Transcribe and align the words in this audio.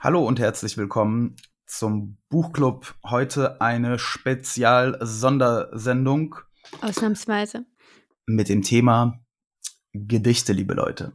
Hallo 0.00 0.24
und 0.24 0.38
herzlich 0.38 0.76
willkommen 0.76 1.34
zum 1.66 2.18
Buchclub. 2.28 2.94
Heute 3.04 3.60
eine 3.60 3.98
Spezial-Sondersendung 3.98 6.36
Ausnahmsweise. 6.82 7.66
mit 8.24 8.48
dem 8.48 8.62
Thema 8.62 9.18
Gedichte, 9.92 10.52
liebe 10.52 10.74
Leute. 10.74 11.14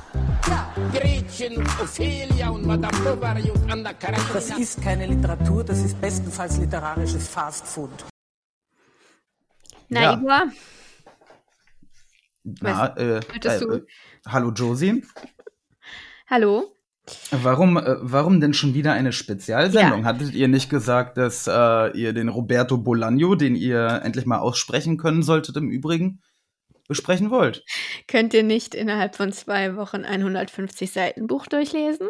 Gretchen 0.91 1.57
und 1.57 1.81
Ophelia 1.81 2.49
und 2.49 2.65
Madame 2.65 2.97
Bovary 3.03 3.49
und 3.51 3.71
Anna 3.71 3.93
Karenina. 3.93 4.33
Das 4.33 4.49
ist 4.57 4.81
keine 4.81 5.07
Literatur, 5.07 5.63
das 5.63 5.79
ist 5.79 5.99
bestenfalls 6.01 6.57
literarisches 6.57 7.27
Fastfood. 7.27 7.89
Na, 9.89 10.01
Ja. 10.01 10.13
Igor, 10.13 10.51
Na, 12.43 12.87
äh, 12.97 13.17
äh, 13.17 13.81
hallo 14.27 14.51
Josie. 14.51 15.03
hallo. 16.27 16.73
Warum, 17.31 17.77
äh, 17.77 17.95
warum 18.01 18.39
denn 18.39 18.53
schon 18.53 18.73
wieder 18.73 18.93
eine 18.93 19.11
Spezialsendung? 19.11 20.05
Hattet 20.05 20.33
ihr 20.33 20.47
nicht 20.47 20.69
gesagt, 20.69 21.17
dass 21.17 21.47
äh, 21.47 21.97
ihr 21.97 22.13
den 22.13 22.29
Roberto 22.29 22.75
Bolaño, 22.75 23.35
den 23.35 23.55
ihr 23.55 24.01
endlich 24.03 24.25
mal 24.25 24.39
aussprechen 24.39 24.97
können 24.97 25.23
solltet 25.23 25.57
im 25.57 25.69
Übrigen, 25.69 26.21
besprechen 26.91 27.31
wollt? 27.31 27.63
Könnt 28.07 28.33
ihr 28.33 28.43
nicht 28.43 28.75
innerhalb 28.75 29.15
von 29.15 29.31
zwei 29.31 29.75
Wochen 29.77 30.03
150 30.05 30.91
Seiten 30.91 31.25
Buch 31.27 31.47
durchlesen? 31.47 32.09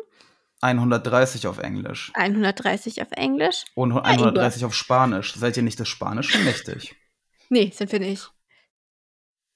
130 0.61 1.47
auf 1.47 1.57
Englisch 1.59 2.11
130 2.15 3.01
auf 3.01 3.07
Englisch? 3.13 3.65
und 3.75 3.93
130 3.93 4.65
auf 4.65 4.73
Spanisch. 4.75 5.33
Seid 5.35 5.57
ihr 5.57 5.63
nicht 5.63 5.79
das 5.79 5.88
Spanische 5.88 6.38
mächtig? 6.39 6.95
Nee, 7.53 7.69
sind 7.75 7.91
wir 7.91 7.99
nicht. 7.99 8.31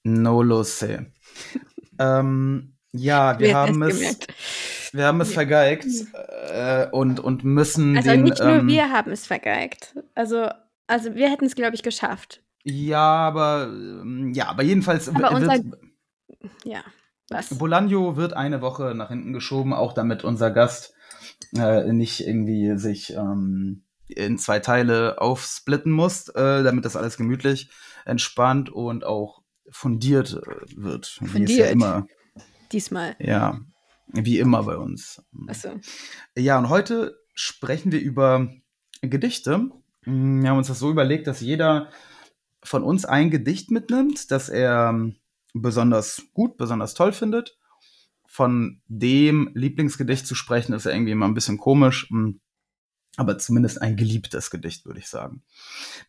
No 0.04 0.42
lo 0.42 0.60
sé. 0.60 1.06
ähm, 1.98 2.76
ja, 2.92 3.38
wir 3.38 3.48
Wer 3.48 3.54
haben 3.56 3.82
es, 3.82 3.96
gemerkt? 3.98 4.26
wir 4.92 5.04
haben 5.06 5.20
es 5.22 5.32
vergeigt 5.32 5.86
äh, 6.50 6.88
und, 6.90 7.20
und 7.20 7.42
müssen 7.44 7.96
Also 7.96 8.10
den. 8.10 8.24
nicht 8.24 8.38
nur 8.38 8.56
ähm, 8.56 8.68
wir 8.68 8.90
haben 8.90 9.12
es 9.12 9.26
vergeigt. 9.26 9.94
Also, 10.14 10.50
also 10.86 11.14
wir 11.14 11.30
hätten 11.30 11.46
es, 11.46 11.54
glaube 11.54 11.74
ich, 11.74 11.82
geschafft. 11.82 12.42
Ja, 12.68 13.00
aber 13.00 13.68
ähm, 13.70 14.32
ja, 14.34 14.48
aber 14.48 14.64
jedenfalls 14.64 15.08
Aber 15.08 15.20
wird, 15.20 15.32
unser- 15.34 15.78
Ja. 16.64 16.80
Was? 17.28 17.50
Bolaño 17.58 18.16
wird 18.16 18.32
eine 18.34 18.60
Woche 18.60 18.94
nach 18.94 19.08
hinten 19.08 19.32
geschoben, 19.32 19.72
auch 19.72 19.92
damit 19.92 20.24
unser 20.24 20.50
Gast 20.50 20.94
äh, 21.56 21.92
nicht 21.92 22.26
irgendwie 22.26 22.76
sich 22.76 23.12
ähm, 23.14 23.84
in 24.08 24.38
zwei 24.38 24.58
Teile 24.60 25.20
aufsplitten 25.20 25.90
muss, 25.92 26.28
äh, 26.30 26.62
damit 26.64 26.84
das 26.84 26.96
alles 26.96 27.16
gemütlich, 27.16 27.70
entspannt 28.04 28.68
und 28.70 29.04
auch 29.04 29.42
fundiert 29.70 30.34
äh, 30.34 30.76
wird. 30.76 31.18
Wie 31.20 31.42
es 31.44 31.50
ja 31.56 31.66
Fundiert. 31.66 31.70
immer, 31.72 32.06
Diesmal. 32.72 33.16
ja, 33.20 33.60
wie 34.12 34.38
immer 34.38 34.62
bei 34.64 34.76
uns. 34.76 35.22
Achso. 35.48 35.70
Ja, 36.36 36.58
und 36.58 36.68
heute 36.68 37.16
sprechen 37.34 37.90
wir 37.92 38.00
über 38.00 38.48
Gedichte. 39.02 39.68
Mm, 40.04 40.42
Wir 40.42 40.50
haben 40.50 40.58
uns 40.58 40.68
das 40.68 40.78
so 40.78 40.90
überlegt, 40.90 41.26
dass 41.26 41.40
jeder 41.40 41.88
von 42.66 42.82
uns 42.82 43.04
ein 43.04 43.30
Gedicht 43.30 43.70
mitnimmt, 43.70 44.30
das 44.30 44.48
er 44.48 44.90
ähm, 44.90 45.16
besonders 45.54 46.22
gut, 46.34 46.56
besonders 46.56 46.94
toll 46.94 47.12
findet. 47.12 47.56
Von 48.26 48.82
dem 48.86 49.50
Lieblingsgedicht 49.54 50.26
zu 50.26 50.34
sprechen, 50.34 50.74
ist 50.74 50.84
ja 50.84 50.92
irgendwie 50.92 51.12
immer 51.12 51.26
ein 51.26 51.34
bisschen 51.34 51.58
komisch, 51.58 52.10
mm, 52.10 52.32
aber 53.16 53.38
zumindest 53.38 53.80
ein 53.80 53.96
geliebtes 53.96 54.50
Gedicht, 54.50 54.84
würde 54.84 54.98
ich 54.98 55.08
sagen. 55.08 55.42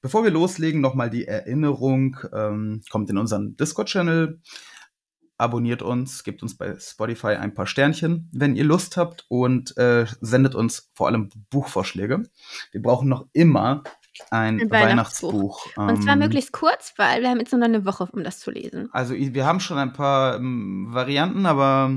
Bevor 0.01 0.23
wir 0.23 0.31
loslegen, 0.31 0.81
nochmal 0.81 1.09
die 1.09 1.25
Erinnerung, 1.25 2.17
ähm, 2.33 2.81
kommt 2.89 3.09
in 3.09 3.17
unseren 3.17 3.55
Discord-Channel, 3.55 4.41
abonniert 5.37 5.83
uns, 5.83 6.23
gebt 6.23 6.41
uns 6.41 6.57
bei 6.57 6.77
Spotify 6.79 7.35
ein 7.35 7.53
paar 7.53 7.67
Sternchen, 7.67 8.29
wenn 8.33 8.55
ihr 8.55 8.65
Lust 8.65 8.97
habt 8.97 9.25
und 9.29 9.77
äh, 9.77 10.05
sendet 10.19 10.55
uns 10.55 10.91
vor 10.95 11.07
allem 11.07 11.29
Buchvorschläge. 11.49 12.23
Wir 12.71 12.81
brauchen 12.81 13.07
noch 13.07 13.27
immer 13.33 13.83
ein, 14.31 14.59
Ein 14.61 14.71
Weihnachtsbuch. 14.71 15.65
Weihnachtsbuch. 15.75 15.77
Und 15.95 16.03
zwar 16.03 16.13
Ähm, 16.13 16.19
möglichst 16.19 16.51
kurz, 16.51 16.93
weil 16.97 17.21
wir 17.21 17.29
haben 17.29 17.39
jetzt 17.39 17.51
nur 17.51 17.59
noch 17.59 17.65
eine 17.67 17.85
Woche, 17.85 18.07
um 18.11 18.23
das 18.23 18.39
zu 18.39 18.51
lesen. 18.51 18.89
Also 18.91 19.13
wir 19.15 19.45
haben 19.45 19.59
schon 19.59 19.77
ein 19.77 19.93
paar 19.93 20.35
ähm, 20.37 20.87
Varianten, 20.91 21.45
aber 21.45 21.91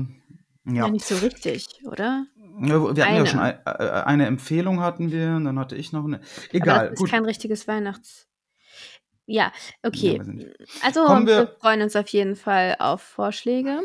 ja. 0.65 0.73
Ja, 0.85 0.89
nicht 0.89 1.05
so 1.05 1.15
richtig, 1.17 1.67
oder? 1.85 2.25
Ja, 2.59 2.67
Wir 2.67 2.87
hatten 2.89 2.97
ja 2.97 3.03
Eine. 3.05 3.25
schon 3.27 3.39
ein, 3.39 3.59
äh, 3.65 3.71
eine 4.05 4.25
Empfehlung 4.27 4.81
hatten 4.81 5.11
wir, 5.11 5.29
und 5.37 5.45
dann 5.45 5.57
hatte 5.57 5.75
ich 5.75 5.91
noch 5.93 6.03
eine. 6.05 6.17
Aber 6.17 6.25
Egal, 6.51 6.83
das 6.89 6.93
ist 6.93 6.99
gut. 6.99 7.09
kein 7.09 7.25
richtiges 7.25 7.67
Weihnachts. 7.67 8.27
Ja, 9.25 9.51
okay. 9.83 10.21
Ja, 10.23 10.47
also 10.83 11.05
Kommen 11.05 11.25
wir, 11.27 11.37
wir- 11.37 11.55
freuen 11.59 11.81
uns 11.81 11.95
auf 11.95 12.07
jeden 12.09 12.35
Fall 12.35 12.75
auf 12.79 13.01
Vorschläge. 13.01 13.79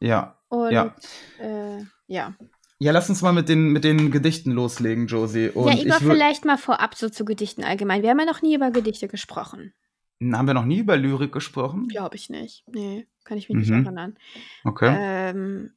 Ja. 0.00 0.38
Und 0.48 0.70
Ja. 0.72 0.94
Äh, 1.38 1.84
ja. 2.06 2.34
Ja, 2.82 2.92
lass 2.92 3.10
uns 3.10 3.20
mal 3.20 3.32
mit 3.32 3.48
den, 3.50 3.68
mit 3.72 3.84
den 3.84 4.10
Gedichten 4.10 4.52
loslegen, 4.52 5.06
Josie. 5.06 5.50
Und 5.50 5.66
ja, 5.84 5.96
würd- 5.96 5.98
vielleicht 5.98 6.44
mal 6.46 6.56
vorab 6.56 6.94
so 6.94 7.10
zu 7.10 7.26
Gedichten 7.26 7.62
allgemein. 7.62 8.02
Wir 8.02 8.08
haben 8.10 8.18
ja 8.20 8.24
noch 8.24 8.40
nie 8.40 8.54
über 8.54 8.70
Gedichte 8.70 9.06
gesprochen. 9.06 9.74
Haben 10.22 10.46
wir 10.46 10.54
noch 10.54 10.64
nie 10.64 10.78
über 10.78 10.96
Lyrik 10.96 11.30
gesprochen? 11.32 11.88
Glaube 11.88 12.16
ich 12.16 12.30
nicht. 12.30 12.64
Nee, 12.66 13.06
kann 13.24 13.36
ich 13.38 13.48
mich 13.50 13.58
nicht 13.58 13.70
Mhm. 13.70 13.84
erinnern. 13.84 14.16
Okay. 14.64 14.94
Ähm, 14.98 15.72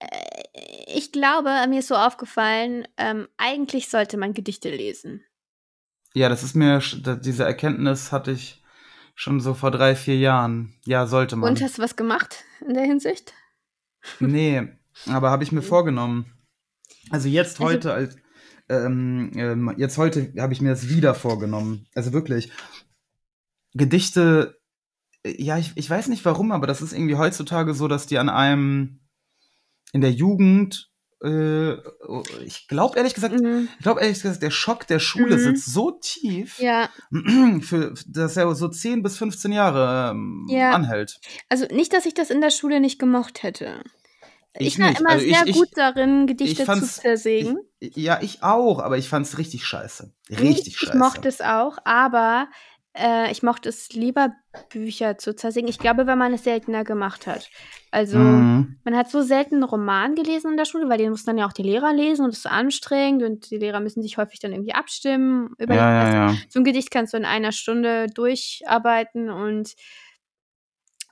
äh, 0.00 0.06
ich 0.94 1.12
glaube, 1.12 1.50
mir 1.68 1.78
ist 1.78 1.88
so 1.88 1.94
aufgefallen, 1.96 2.86
ähm, 2.98 3.28
eigentlich 3.38 3.88
sollte 3.88 4.16
man 4.18 4.34
Gedichte 4.34 4.68
lesen. 4.70 5.24
Ja, 6.14 6.28
das 6.28 6.42
ist 6.42 6.54
mir, 6.54 6.80
diese 7.22 7.44
Erkenntnis 7.44 8.12
hatte 8.12 8.30
ich 8.32 8.62
schon 9.14 9.40
so 9.40 9.54
vor 9.54 9.70
drei, 9.70 9.96
vier 9.96 10.16
Jahren. 10.18 10.74
Ja, 10.84 11.06
sollte 11.06 11.36
man. 11.36 11.50
Und 11.50 11.62
hast 11.62 11.78
du 11.78 11.82
was 11.82 11.96
gemacht 11.96 12.44
in 12.66 12.74
der 12.74 12.84
Hinsicht? 12.84 13.32
Nee, 14.20 14.68
aber 15.06 15.30
habe 15.30 15.42
ich 15.44 15.52
mir 15.52 15.62
vorgenommen. 15.62 16.26
Also 17.10 17.28
jetzt 17.28 17.60
Also- 17.60 17.64
heute 17.64 17.92
als 17.92 18.16
ähm, 18.68 19.30
ähm, 19.36 19.74
jetzt 19.76 19.98
heute 19.98 20.32
habe 20.38 20.52
ich 20.54 20.62
mir 20.62 20.70
das 20.70 20.88
wieder 20.88 21.14
vorgenommen. 21.14 21.86
Also 21.94 22.12
wirklich 22.14 22.50
Gedichte. 23.74 24.58
äh, 25.24 25.42
Ja, 25.42 25.58
ich, 25.58 25.72
ich 25.74 25.88
weiß 25.88 26.08
nicht 26.08 26.24
warum, 26.24 26.52
aber 26.52 26.66
das 26.66 26.82
ist 26.82 26.92
irgendwie 26.92 27.16
heutzutage 27.16 27.74
so, 27.74 27.88
dass 27.88 28.06
die 28.06 28.18
an 28.18 28.28
einem 28.28 29.00
in 29.92 30.00
der 30.00 30.12
Jugend. 30.12 30.90
Äh, 31.22 31.74
ich 32.44 32.68
glaube 32.68 32.98
ehrlich 32.98 33.14
gesagt, 33.14 33.34
Mhm. 33.40 33.68
ich 33.78 33.82
glaube 33.82 34.00
ehrlich 34.00 34.20
gesagt, 34.20 34.42
der 34.42 34.50
Schock 34.50 34.86
der 34.86 34.98
Schule 34.98 35.36
Mhm. 35.36 35.40
sitzt 35.40 35.72
so 35.72 35.92
tief, 35.92 36.58
Ja, 36.58 36.90
für, 37.60 37.94
dass 38.06 38.36
er 38.36 38.54
so 38.54 38.68
10 38.68 39.02
bis 39.02 39.16
15 39.16 39.52
Jahre 39.52 40.10
ähm, 40.10 40.46
Ja. 40.48 40.72
anhält. 40.72 41.18
also 41.48 41.64
nicht, 41.66 41.92
dass 41.94 42.04
ich 42.06 42.12
das 42.14 42.30
in 42.30 42.40
der 42.42 42.50
Schule 42.50 42.80
nicht 42.80 42.98
gemocht 42.98 43.42
hätte. 43.42 43.82
Ich, 44.56 44.66
Ich 44.74 44.78
war 44.80 44.88
nicht. 44.90 45.00
immer 45.00 45.10
Also 45.10 45.24
ich- 45.24 45.36
sehr 45.36 45.46
ich- 45.46 45.56
gut 45.56 45.68
darin, 45.74 46.26
Gedichte 46.26 46.64
zu 46.64 46.80
zersägen. 46.82 47.58
Ich, 47.80 47.96
ja, 47.96 48.20
ich 48.22 48.42
auch, 48.42 48.78
aber 48.78 48.96
ich 48.98 49.08
fand's 49.08 49.36
richtig 49.38 49.64
scheiße. 49.66 50.12
Richtig 50.30 50.74
ich 50.74 50.78
scheiße. 50.78 50.96
mochte 50.98 51.28
es 51.28 51.40
auch, 51.40 51.78
aber 51.84 52.48
äh, 52.96 53.32
ich 53.32 53.42
mochte 53.42 53.68
es 53.68 53.88
lieber, 53.90 54.32
Bücher 54.68 55.18
zu 55.18 55.34
zersägen. 55.34 55.68
Ich 55.68 55.80
glaube, 55.80 56.06
wenn 56.06 56.16
man 56.16 56.32
es 56.32 56.44
seltener 56.44 56.84
gemacht 56.84 57.26
hat. 57.26 57.50
Also, 57.90 58.18
Mhm. 58.18 58.78
man 58.84 58.96
hat 58.96 59.10
so 59.10 59.22
selten 59.22 59.56
einen 59.56 59.64
Roman 59.64 60.14
gelesen 60.14 60.52
in 60.52 60.56
der 60.56 60.64
Schule, 60.64 60.88
weil 60.88 60.98
den 60.98 61.10
mussten 61.10 61.26
dann 61.30 61.38
ja 61.38 61.46
auch 61.48 61.52
die 61.52 61.64
Lehrer 61.64 61.92
lesen 61.92 62.22
und 62.24 62.28
das 62.30 62.36
ist 62.36 62.42
so 62.44 62.48
anstrengend 62.50 63.24
und 63.24 63.50
die 63.50 63.56
Lehrer 63.58 63.80
müssen 63.80 64.00
sich 64.02 64.16
häufig 64.16 64.38
dann 64.38 64.52
irgendwie 64.52 64.74
abstimmen. 64.74 65.52
Über 65.58 65.74
Ja, 65.74 65.90
ja, 66.08 66.14
ja. 66.30 66.34
So 66.48 66.60
ein 66.60 66.64
Gedicht 66.64 66.92
kannst 66.92 67.12
du 67.12 67.16
in 67.16 67.24
einer 67.24 67.50
Stunde 67.50 68.06
durcharbeiten 68.14 69.28
und 69.28 69.74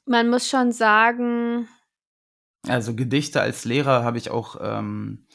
man 0.06 0.28
muss 0.30 0.48
schon 0.48 0.70
sagen, 0.70 1.68
Also 2.68 2.94
Gedichte 2.94 3.40
als 3.40 3.64
Lehrer 3.64 4.04
habe 4.04 4.18
ich 4.18 4.30
auch 4.30 4.56
ähm, 4.60 5.26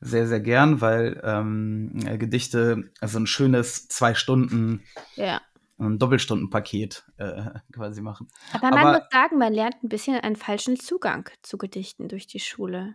sehr, 0.00 0.26
sehr 0.28 0.40
gern, 0.40 0.80
weil 0.80 1.20
ähm, 1.24 1.92
äh, 2.06 2.18
Gedichte 2.18 2.90
also 3.00 3.18
ein 3.18 3.26
schönes 3.26 3.88
zwei 3.88 4.14
Stunden, 4.14 4.84
ja. 5.16 5.40
ein 5.78 5.98
Doppelstundenpaket 5.98 7.04
äh, 7.16 7.42
quasi 7.74 8.00
machen. 8.00 8.28
Aber 8.52 8.70
man 8.70 8.78
Aber- 8.78 8.92
muss 8.98 9.08
sagen, 9.10 9.38
man 9.38 9.52
lernt 9.52 9.82
ein 9.82 9.88
bisschen 9.88 10.16
einen 10.20 10.36
falschen 10.36 10.78
Zugang 10.78 11.28
zu 11.42 11.58
Gedichten 11.58 12.08
durch 12.08 12.26
die 12.28 12.40
Schule. 12.40 12.94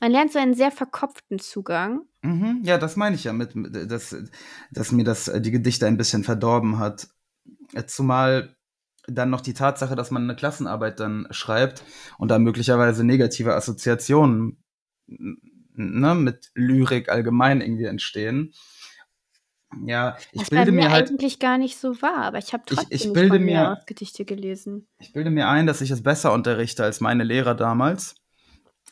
Man 0.00 0.12
lernt 0.12 0.32
so 0.32 0.38
einen 0.38 0.54
sehr 0.54 0.70
verkopften 0.70 1.38
Zugang. 1.38 2.02
Mhm, 2.22 2.60
ja, 2.64 2.76
das 2.76 2.96
meine 2.96 3.14
ich 3.16 3.24
ja 3.24 3.32
mit, 3.32 3.52
dass, 3.90 4.14
dass 4.70 4.92
mir 4.92 5.04
das 5.04 5.28
äh, 5.28 5.40
die 5.40 5.50
Gedichte 5.50 5.86
ein 5.86 5.96
bisschen 5.96 6.22
verdorben 6.24 6.78
hat. 6.78 7.08
Äh, 7.74 7.84
Zumal 7.86 8.56
dann 9.08 9.30
noch 9.30 9.40
die 9.40 9.54
Tatsache, 9.54 9.94
dass 9.96 10.10
man 10.10 10.22
eine 10.24 10.36
Klassenarbeit 10.36 11.00
dann 11.00 11.26
schreibt 11.30 11.84
und 12.18 12.30
da 12.30 12.38
möglicherweise 12.38 13.04
negative 13.04 13.54
Assoziationen 13.54 14.62
ne, 15.06 16.14
mit 16.14 16.50
Lyrik 16.54 17.08
allgemein 17.08 17.60
irgendwie 17.60 17.84
entstehen. 17.84 18.52
Ja, 19.84 20.16
ich 20.32 20.42
bei 20.48 20.56
bilde 20.56 20.72
mir 20.72 20.84
mir 20.84 20.90
halt, 20.90 21.10
eigentlich 21.10 21.38
gar 21.38 21.58
nicht 21.58 21.76
so 21.76 22.00
war, 22.00 22.18
aber 22.18 22.38
ich 22.38 22.52
habe 22.52 22.62
Ich- 22.68 22.76
trotzdem 22.76 22.96
ich 22.96 23.04
nicht 23.04 23.14
bilde 23.14 23.38
mir 23.38 23.82
Gedichte 23.86 24.24
gelesen. 24.24 24.86
ich 24.98 25.12
bilde 25.12 25.30
mir 25.30 25.48
ein, 25.48 25.66
dass 25.66 25.80
ich 25.80 25.90
es 25.90 26.02
besser 26.02 26.32
unterrichte 26.32 26.82
als 26.84 27.00
meine 27.00 27.24
Lehrer 27.24 27.54
damals, 27.54 28.14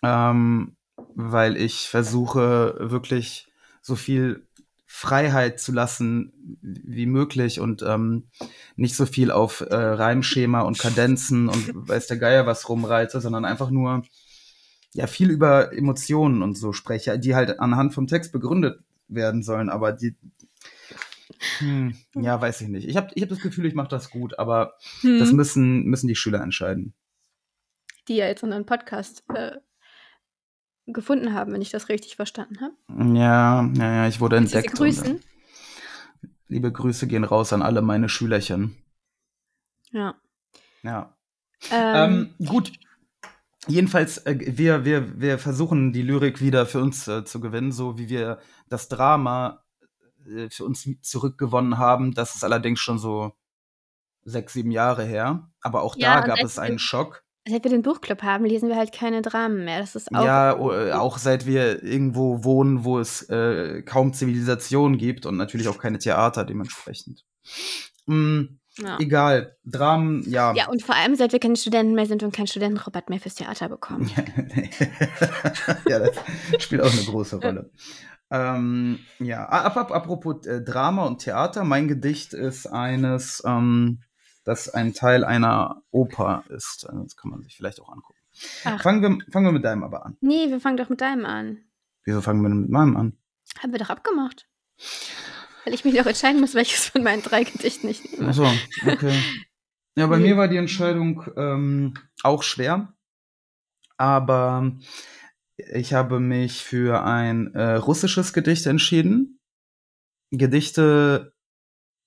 ähm, 0.02 0.76
weil 1.14 1.56
ich 1.56 1.88
versuche 1.88 2.76
wirklich 2.78 3.48
so 3.80 3.96
viel 3.96 4.46
Freiheit 4.96 5.58
zu 5.58 5.72
lassen 5.72 6.32
wie 6.62 7.06
möglich 7.06 7.58
und 7.58 7.82
ähm, 7.82 8.28
nicht 8.76 8.94
so 8.94 9.06
viel 9.06 9.32
auf 9.32 9.60
äh, 9.60 9.74
Reimschema 9.74 10.60
und 10.60 10.78
Kadenzen 10.78 11.48
und 11.48 11.72
weiß 11.74 12.06
der 12.06 12.16
Geier 12.16 12.46
was 12.46 12.68
rumreite, 12.68 13.20
sondern 13.20 13.44
einfach 13.44 13.70
nur 13.70 14.04
ja 14.92 15.08
viel 15.08 15.30
über 15.30 15.72
Emotionen 15.72 16.42
und 16.42 16.56
so 16.56 16.72
spreche, 16.72 17.18
die 17.18 17.34
halt 17.34 17.58
anhand 17.58 17.92
vom 17.92 18.06
Text 18.06 18.30
begründet 18.30 18.84
werden 19.08 19.42
sollen, 19.42 19.68
aber 19.68 19.90
die 19.90 20.14
hm, 21.58 21.96
ja, 22.14 22.40
weiß 22.40 22.60
ich 22.60 22.68
nicht. 22.68 22.86
Ich 22.86 22.96
habe 22.96 23.08
ich 23.16 23.22
hab 23.22 23.28
das 23.28 23.40
Gefühl, 23.40 23.66
ich 23.66 23.74
mache 23.74 23.88
das 23.88 24.10
gut, 24.10 24.38
aber 24.38 24.74
das 25.02 25.30
Hm. 25.30 25.36
müssen, 25.36 25.84
müssen 25.86 26.06
die 26.06 26.14
Schüler 26.14 26.40
entscheiden. 26.40 26.94
Die 28.06 28.14
ja 28.14 28.26
jetzt 28.26 28.44
unseren 28.44 28.64
Podcast 28.64 29.24
äh, 29.34 29.56
gefunden 30.86 31.32
haben, 31.32 31.52
wenn 31.52 31.62
ich 31.62 31.70
das 31.70 31.88
richtig 31.88 32.16
verstanden 32.16 32.60
habe. 32.60 32.74
Ja, 33.16 33.64
ja, 33.74 33.92
ja, 33.94 34.08
ich 34.08 34.20
wurde 34.20 34.36
Willst 34.38 34.54
du 34.54 34.58
sie 34.60 34.64
entdeckt. 34.66 34.80
und, 34.80 34.86
grüßen? 34.86 35.16
äh, 35.16 35.20
liebe 36.48 36.70
Grüße 36.72 37.06
gehen 37.06 37.24
raus 37.24 37.52
an 37.52 37.62
alle 37.62 37.82
meine 37.82 38.08
Schülerchen. 38.08 38.76
Ja. 39.92 40.14
Ja. 40.82 41.16
Ähm, 41.70 42.34
Ähm, 42.40 42.46
gut. 42.46 42.72
Jedenfalls, 43.66 44.18
äh, 44.26 44.36
wir, 44.58 44.84
wir, 44.84 45.18
wir 45.20 45.38
versuchen 45.38 45.92
die 45.92 46.02
Lyrik 46.02 46.40
wieder 46.42 46.66
für 46.66 46.82
uns 46.82 47.08
äh, 47.08 47.24
zu 47.24 47.40
gewinnen, 47.40 47.72
so 47.72 47.96
wie 47.96 48.10
wir 48.10 48.38
das 48.68 48.88
Drama 48.88 49.64
äh, 50.26 50.50
für 50.50 50.64
uns 50.66 50.86
zurückgewonnen 51.00 51.78
haben. 51.78 52.12
Das 52.12 52.34
ist 52.34 52.44
allerdings 52.44 52.80
schon 52.80 52.98
so 52.98 53.32
sechs, 54.24 54.52
sieben 54.52 54.70
Jahre 54.70 55.04
her. 55.04 55.50
Aber 55.62 55.82
auch 55.82 55.96
Ja, 55.96 56.16
da 56.16 56.20
und 56.20 56.26
gab 56.26 56.40
es 56.44 56.58
einen 56.58 56.78
Schock. 56.78 57.23
Seit 57.46 57.64
wir 57.64 57.70
den 57.70 57.82
Buchclub 57.82 58.22
haben, 58.22 58.44
lesen 58.44 58.68
wir 58.68 58.76
halt 58.76 58.92
keine 58.92 59.22
Dramen 59.22 59.64
mehr. 59.64 59.80
Das 59.80 59.94
ist 59.94 60.14
auch. 60.14 60.24
Ja, 60.24 60.52
äh, 60.52 60.92
auch 60.92 61.18
seit 61.18 61.46
wir 61.46 61.82
irgendwo 61.82 62.44
wohnen, 62.44 62.84
wo 62.84 62.98
es 62.98 63.22
äh, 63.28 63.82
kaum 63.82 64.12
Zivilisation 64.12 64.96
gibt 64.96 65.26
und 65.26 65.36
natürlich 65.36 65.68
auch 65.68 65.78
keine 65.78 65.98
Theater 65.98 66.44
dementsprechend. 66.44 67.24
Mm, 68.06 68.42
Ja. 68.78 68.98
Egal, 68.98 69.56
Dramen, 69.64 70.28
ja. 70.28 70.52
ja, 70.54 70.68
und 70.68 70.82
vor 70.82 70.96
allem, 70.96 71.14
seit 71.14 71.32
wir 71.32 71.38
keine 71.38 71.54
Studenten 71.56 71.94
mehr 71.94 72.06
sind 72.06 72.24
und 72.24 72.34
keinen 72.34 72.48
Studentenrabatt 72.48 73.08
mehr 73.08 73.20
fürs 73.20 73.36
Theater 73.36 73.68
bekommen. 73.68 74.10
ja, 75.88 76.00
das 76.00 76.16
spielt 76.58 76.82
auch 76.82 76.92
eine 76.92 77.04
große 77.04 77.36
Rolle. 77.36 77.70
Ähm, 78.30 78.98
ja, 79.20 79.48
ap 79.48 79.76
ap 79.76 79.92
apropos 79.92 80.44
äh, 80.46 80.60
Drama 80.60 81.06
und 81.06 81.20
Theater, 81.20 81.62
mein 81.62 81.86
Gedicht 81.86 82.32
ist 82.32 82.66
eines, 82.66 83.42
ähm, 83.46 84.00
das 84.44 84.68
ein 84.68 84.92
Teil 84.94 85.24
einer 85.24 85.82
Oper 85.90 86.44
ist. 86.48 86.84
Äh, 86.84 86.92
Das 87.02 87.16
kann 87.16 87.30
man 87.30 87.42
sich 87.42 87.56
vielleicht 87.56 87.80
auch 87.80 87.88
angucken. 87.90 88.18
Ach. 88.64 88.82
Fangen 88.82 89.00
wir, 89.02 89.32
fangen 89.32 89.46
wir 89.46 89.52
mit 89.52 89.64
deinem 89.64 89.84
aber 89.84 90.04
an. 90.06 90.16
Nee, 90.20 90.48
wir 90.50 90.60
fangen 90.60 90.76
doch 90.76 90.88
mit 90.88 91.00
deinem 91.00 91.24
an. 91.24 91.58
Wieso 92.04 92.20
fangen 92.20 92.42
wir 92.42 92.48
denn 92.48 92.60
mit 92.62 92.70
meinem 92.70 92.96
an? 92.96 93.16
Haben 93.60 93.72
wir 93.72 93.78
doch 93.78 93.90
abgemacht. 93.90 94.48
Weil 95.64 95.72
ich 95.74 95.84
mich 95.84 95.94
doch 95.96 96.06
entscheiden 96.06 96.40
muss, 96.40 96.54
welches 96.54 96.88
von 96.88 97.02
meinen 97.02 97.22
drei 97.22 97.44
Gedichten 97.44 97.88
ich 97.88 98.04
nehme. 98.12 98.28
Achso, 98.28 98.46
okay. 98.86 99.18
Ja, 99.96 100.08
bei 100.08 100.18
Nee. 100.18 100.28
mir 100.30 100.36
war 100.36 100.48
die 100.48 100.56
Entscheidung 100.56 101.24
ähm, 101.36 101.94
auch 102.22 102.42
schwer. 102.42 102.92
Aber 103.96 104.72
ich 105.56 105.94
habe 105.94 106.18
mich 106.18 106.64
für 106.64 107.04
ein 107.04 107.54
äh, 107.54 107.74
russisches 107.76 108.32
Gedicht 108.32 108.66
entschieden. 108.66 109.38
Gedichte 110.32 111.32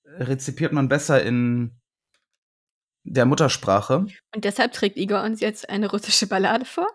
rezipiert 0.04 0.72
man 0.72 0.88
besser 0.88 1.22
in 1.22 1.80
der 3.04 3.26
Muttersprache. 3.26 4.06
Und 4.34 4.44
deshalb 4.44 4.72
trägt 4.72 4.96
Igor 4.96 5.22
uns 5.22 5.40
jetzt 5.40 5.68
eine 5.68 5.90
russische 5.90 6.26
Ballade 6.26 6.64
vor. 6.64 6.88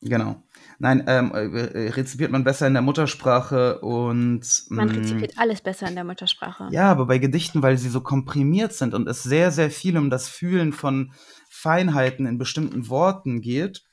Genau. 0.00 0.42
Nein, 0.78 1.04
ähm, 1.06 1.32
äh, 1.32 1.90
rezipiert 1.90 2.30
man 2.30 2.44
besser 2.44 2.66
in 2.66 2.74
der 2.74 2.82
Muttersprache 2.82 3.80
und. 3.80 4.64
Man 4.68 4.88
mh, 4.88 4.94
rezipiert 4.94 5.32
alles 5.36 5.60
besser 5.62 5.88
in 5.88 5.94
der 5.94 6.04
Muttersprache. 6.04 6.68
Ja, 6.72 6.90
aber 6.90 7.06
bei 7.06 7.18
Gedichten, 7.18 7.62
weil 7.62 7.78
sie 7.78 7.88
so 7.88 8.00
komprimiert 8.00 8.72
sind 8.72 8.92
und 8.92 9.08
es 9.08 9.22
sehr, 9.22 9.50
sehr 9.50 9.70
viel 9.70 9.96
um 9.96 10.10
das 10.10 10.28
Fühlen 10.28 10.72
von 10.72 11.12
Feinheiten 11.48 12.26
in 12.26 12.38
bestimmten 12.38 12.88
Worten 12.88 13.40
geht, 13.40 13.84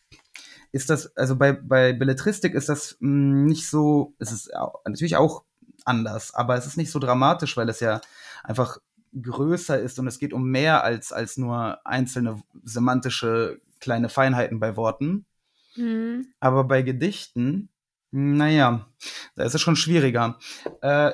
ist 0.72 0.90
das, 0.90 1.16
also 1.16 1.36
bei, 1.36 1.54
bei 1.54 1.94
Belletristik 1.94 2.56
ist 2.56 2.70
das 2.70 2.98
mh, 3.00 3.46
nicht 3.48 3.70
so, 3.70 4.16
es 4.20 4.32
ist 4.32 4.52
natürlich 4.86 5.16
auch 5.16 5.44
anders, 5.86 6.34
aber 6.34 6.56
es 6.56 6.66
ist 6.66 6.78
nicht 6.78 6.92
so 6.92 7.00
dramatisch, 7.00 7.58
weil 7.58 7.70
es 7.70 7.80
ja 7.80 8.02
einfach 8.44 8.78
größer 9.20 9.80
ist 9.80 10.00
und 10.00 10.08
es 10.08 10.20
geht 10.20 10.34
um 10.34 10.50
mehr 10.50 10.84
als, 10.84 11.12
als 11.12 11.38
nur 11.38 11.86
einzelne 11.86 12.42
semantische 12.64 13.60
kleine 13.80 14.10
Feinheiten 14.10 14.60
bei 14.60 14.76
Worten. 14.76 15.26
Hm. 15.74 16.28
Aber 16.40 16.64
bei 16.66 16.82
Gedichten, 16.82 17.70
naja, 18.12 18.88
da 19.36 19.44
ist 19.44 19.56
es 19.56 19.62
schon 19.62 19.76
schwieriger. 19.76 20.40
Äh, 20.82 21.12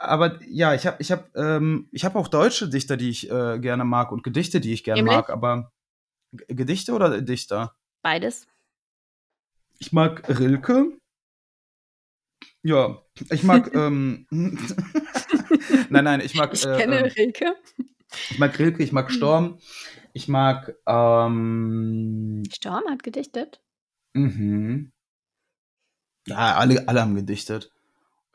aber 0.00 0.42
ja, 0.46 0.74
ich 0.74 0.86
habe 0.86 0.96
ich 1.00 1.10
hab, 1.10 1.34
ähm, 1.36 1.88
ich 1.92 2.04
hab 2.04 2.16
auch 2.16 2.28
deutsche 2.28 2.68
Dichter, 2.68 2.96
die 2.96 3.08
ich 3.08 3.30
äh, 3.30 3.58
gerne 3.58 3.84
mag 3.84 4.12
und 4.12 4.22
Gedichte, 4.22 4.60
die 4.60 4.72
ich 4.72 4.84
gerne 4.84 5.02
Nämlich? 5.02 5.16
mag, 5.16 5.30
aber 5.30 5.72
G 6.32 6.44
Gedichte 6.54 6.92
oder 6.92 7.20
Dichter? 7.22 7.74
Beides. 8.02 8.46
Ich 9.78 9.92
mag 9.92 10.28
Rilke. 10.28 10.92
Ja, 12.62 13.00
ich 13.30 13.44
mag. 13.44 13.70
ähm, 13.74 14.26
nein, 15.90 16.04
nein, 16.04 16.20
ich 16.20 16.34
mag. 16.34 16.52
Ich 16.52 16.64
äh, 16.66 16.76
kenne 16.76 16.98
ähm, 17.00 17.12
Rilke. 17.16 17.54
ich 18.30 18.38
mag 18.38 18.58
Rilke, 18.58 18.82
ich 18.82 18.92
mag 18.92 19.10
Storm. 19.10 19.58
Ich 20.12 20.28
mag. 20.28 20.74
Ähm, 20.86 22.42
Storm 22.52 22.84
hat 22.88 23.02
gedichtet. 23.02 23.60
Mhm. 24.14 24.92
Ja, 26.26 26.56
alle, 26.56 26.88
alle 26.88 27.00
haben 27.00 27.14
gedichtet. 27.14 27.72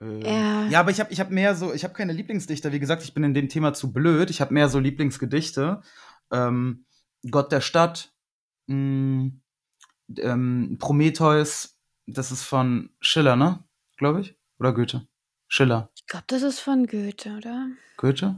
Äh, 0.01 0.23
Ja. 0.23 0.67
ja, 0.67 0.79
aber 0.79 0.91
ich 0.91 0.99
habe 0.99 1.11
ich 1.11 1.19
hab 1.19 1.29
mehr 1.31 1.55
so, 1.55 1.73
ich 1.73 1.83
habe 1.83 1.93
keine 1.93 2.13
Lieblingsdichter. 2.13 2.71
Wie 2.71 2.79
gesagt, 2.79 3.03
ich 3.03 3.13
bin 3.13 3.23
in 3.23 3.33
dem 3.33 3.49
Thema 3.49 3.73
zu 3.73 3.91
blöd. 3.93 4.29
Ich 4.29 4.41
habe 4.41 4.53
mehr 4.53 4.69
so 4.69 4.79
Lieblingsgedichte. 4.79 5.81
Ähm, 6.31 6.85
Gott 7.29 7.51
der 7.51 7.61
Stadt, 7.61 8.13
mh, 8.67 9.31
ähm, 10.19 10.77
Prometheus, 10.79 11.77
das 12.05 12.31
ist 12.31 12.43
von 12.43 12.89
Schiller, 12.99 13.35
ne? 13.35 13.63
Glaube 13.97 14.21
ich. 14.21 14.35
Oder 14.59 14.73
Goethe? 14.73 15.07
Schiller. 15.47 15.89
Ich 16.13 16.15
glaube, 16.15 16.25
das 16.27 16.43
ist 16.43 16.59
von 16.59 16.85
Goethe, 16.85 17.35
oder? 17.37 17.69
Goethe? 17.97 18.35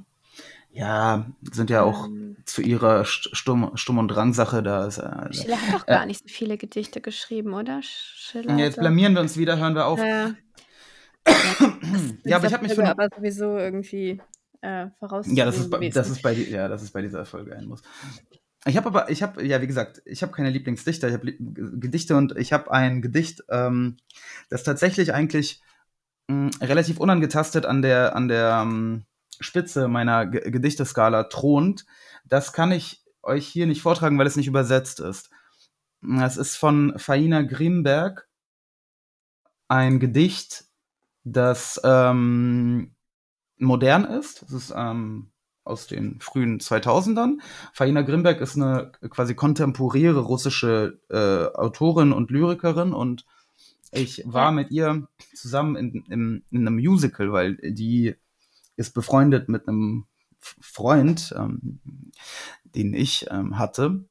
Ja, 0.72 1.30
sind 1.52 1.70
ja 1.70 1.82
auch 1.84 2.08
Ähm, 2.08 2.38
zu 2.46 2.62
ihrer 2.62 3.02
St- 3.02 3.36
Sturm, 3.36 3.76
Sturm- 3.76 3.98
und 3.98 4.08
Drangsache 4.08 4.64
da. 4.64 4.86
Ist, 4.86 5.00
äh, 5.00 5.34
Schiller 5.34 5.62
hat 5.62 5.74
doch 5.82 5.88
Äh, 5.90 5.92
gar 5.92 6.06
nicht 6.06 6.22
so 6.22 6.34
viele 6.34 6.58
Gedichte 6.58 7.02
geschrieben, 7.02 7.54
oder? 7.54 7.82
Schiller. 7.84 8.56
jetzt 8.60 8.80
blamieren 8.80 9.14
wir 9.14 9.20
uns 9.20 9.36
wieder, 9.36 9.58
hören 9.58 9.76
wir 9.76 9.88
auf. 9.88 10.00
Ja. 10.00 10.34
ja, 12.24 12.38
aber 12.38 12.48
ich 12.48 12.54
habe 12.54 12.64
mich 12.64 12.76
für 12.76 12.88
aber 12.88 13.10
sowieso 13.14 13.58
irgendwie 13.58 14.22
äh. 14.62 14.88
Ja, 15.26 15.44
das 15.44 15.58
ist, 15.58 15.70
bei, 15.70 15.90
das 15.90 16.10
ist 16.10 16.22
bei, 16.22 16.34
die- 16.34 16.50
ja, 16.50 16.70
das 16.70 16.82
ist 16.82 16.92
bei 16.92 17.02
dieser 17.02 17.26
Folge 17.26 17.58
ein 17.58 17.66
Muss. 17.66 17.82
Ich 18.66 18.78
habe 18.78 18.88
aber, 18.88 19.10
ich 19.12 19.22
habe, 19.22 19.46
ja, 19.46 19.62
wie 19.62 19.68
gesagt, 19.68 20.02
ich 20.06 20.22
habe 20.24 20.32
keine 20.32 20.50
Lieblingsdichter, 20.50 21.10
ich 21.10 21.14
habe 21.14 21.34
Gedichte 21.34 22.16
und 22.16 22.38
ich 22.38 22.54
habe 22.54 22.72
ein 22.72 23.02
Gedicht, 23.02 23.44
ähm, 23.50 23.98
das 24.50 24.64
tatsächlich 24.64 25.14
eigentlich 25.14 25.62
mh, 26.28 26.52
relativ 26.62 27.00
unangetastet 27.00 27.66
an 27.66 27.82
der, 27.82 28.16
an 28.16 28.28
der 28.28 28.62
ähm, 28.64 29.06
Spitze 29.40 29.88
meiner 29.88 30.26
Ge 30.26 30.50
Gedichteskala 30.50 31.26
thront. 31.26 31.86
Das 32.26 32.54
kann 32.54 32.72
ich 32.72 33.04
euch 33.22 33.48
hier 33.48 33.68
nicht 33.68 33.82
vortragen, 33.82 34.18
weil 34.18 34.28
es 34.28 34.36
nicht 34.36 34.48
übersetzt 34.48 35.00
ist. 35.00 35.30
Es 36.20 36.38
ist 36.38 36.56
von 36.56 36.98
Faina 36.98 37.42
Grimberg 37.42 38.28
ein 39.68 40.00
Gedicht, 40.00 40.66
das 41.24 41.82
ähm, 41.84 42.96
modern 43.58 44.06
ist. 44.06 44.44
Das 44.44 44.52
ist 44.52 44.74
ähm, 44.76 45.32
aus 45.64 45.88
den 45.88 46.22
frühen 46.22 46.60
2000ern. 46.60 47.40
Faina 47.74 48.04
Grimberg 48.04 48.40
ist 48.40 48.56
eine 48.56 48.92
quasi 49.10 49.34
kontemporäre 49.34 50.20
russische 50.20 51.00
äh, 51.10 51.58
Autorin 51.58 52.14
und 52.14 52.30
Lyrikerin 52.30 52.94
und 52.94 53.26
ich 53.92 54.24
war 54.26 54.52
mit 54.52 54.72
ihr 54.72 55.08
zusammen 55.34 55.76
in, 55.76 56.06
in, 56.10 56.44
in 56.52 56.68
einem 56.68 56.76
Musical, 56.76 57.32
weil 57.32 57.56
die 57.58 58.16
ist 58.76 58.94
befreundet 58.94 59.50
mit 59.50 59.68
einem 59.68 60.06
Freund, 60.40 61.34
ähm, 61.38 61.80
den 62.64 62.94
ich 62.94 63.28
ähm, 63.30 63.58
hatte. 63.58 64.06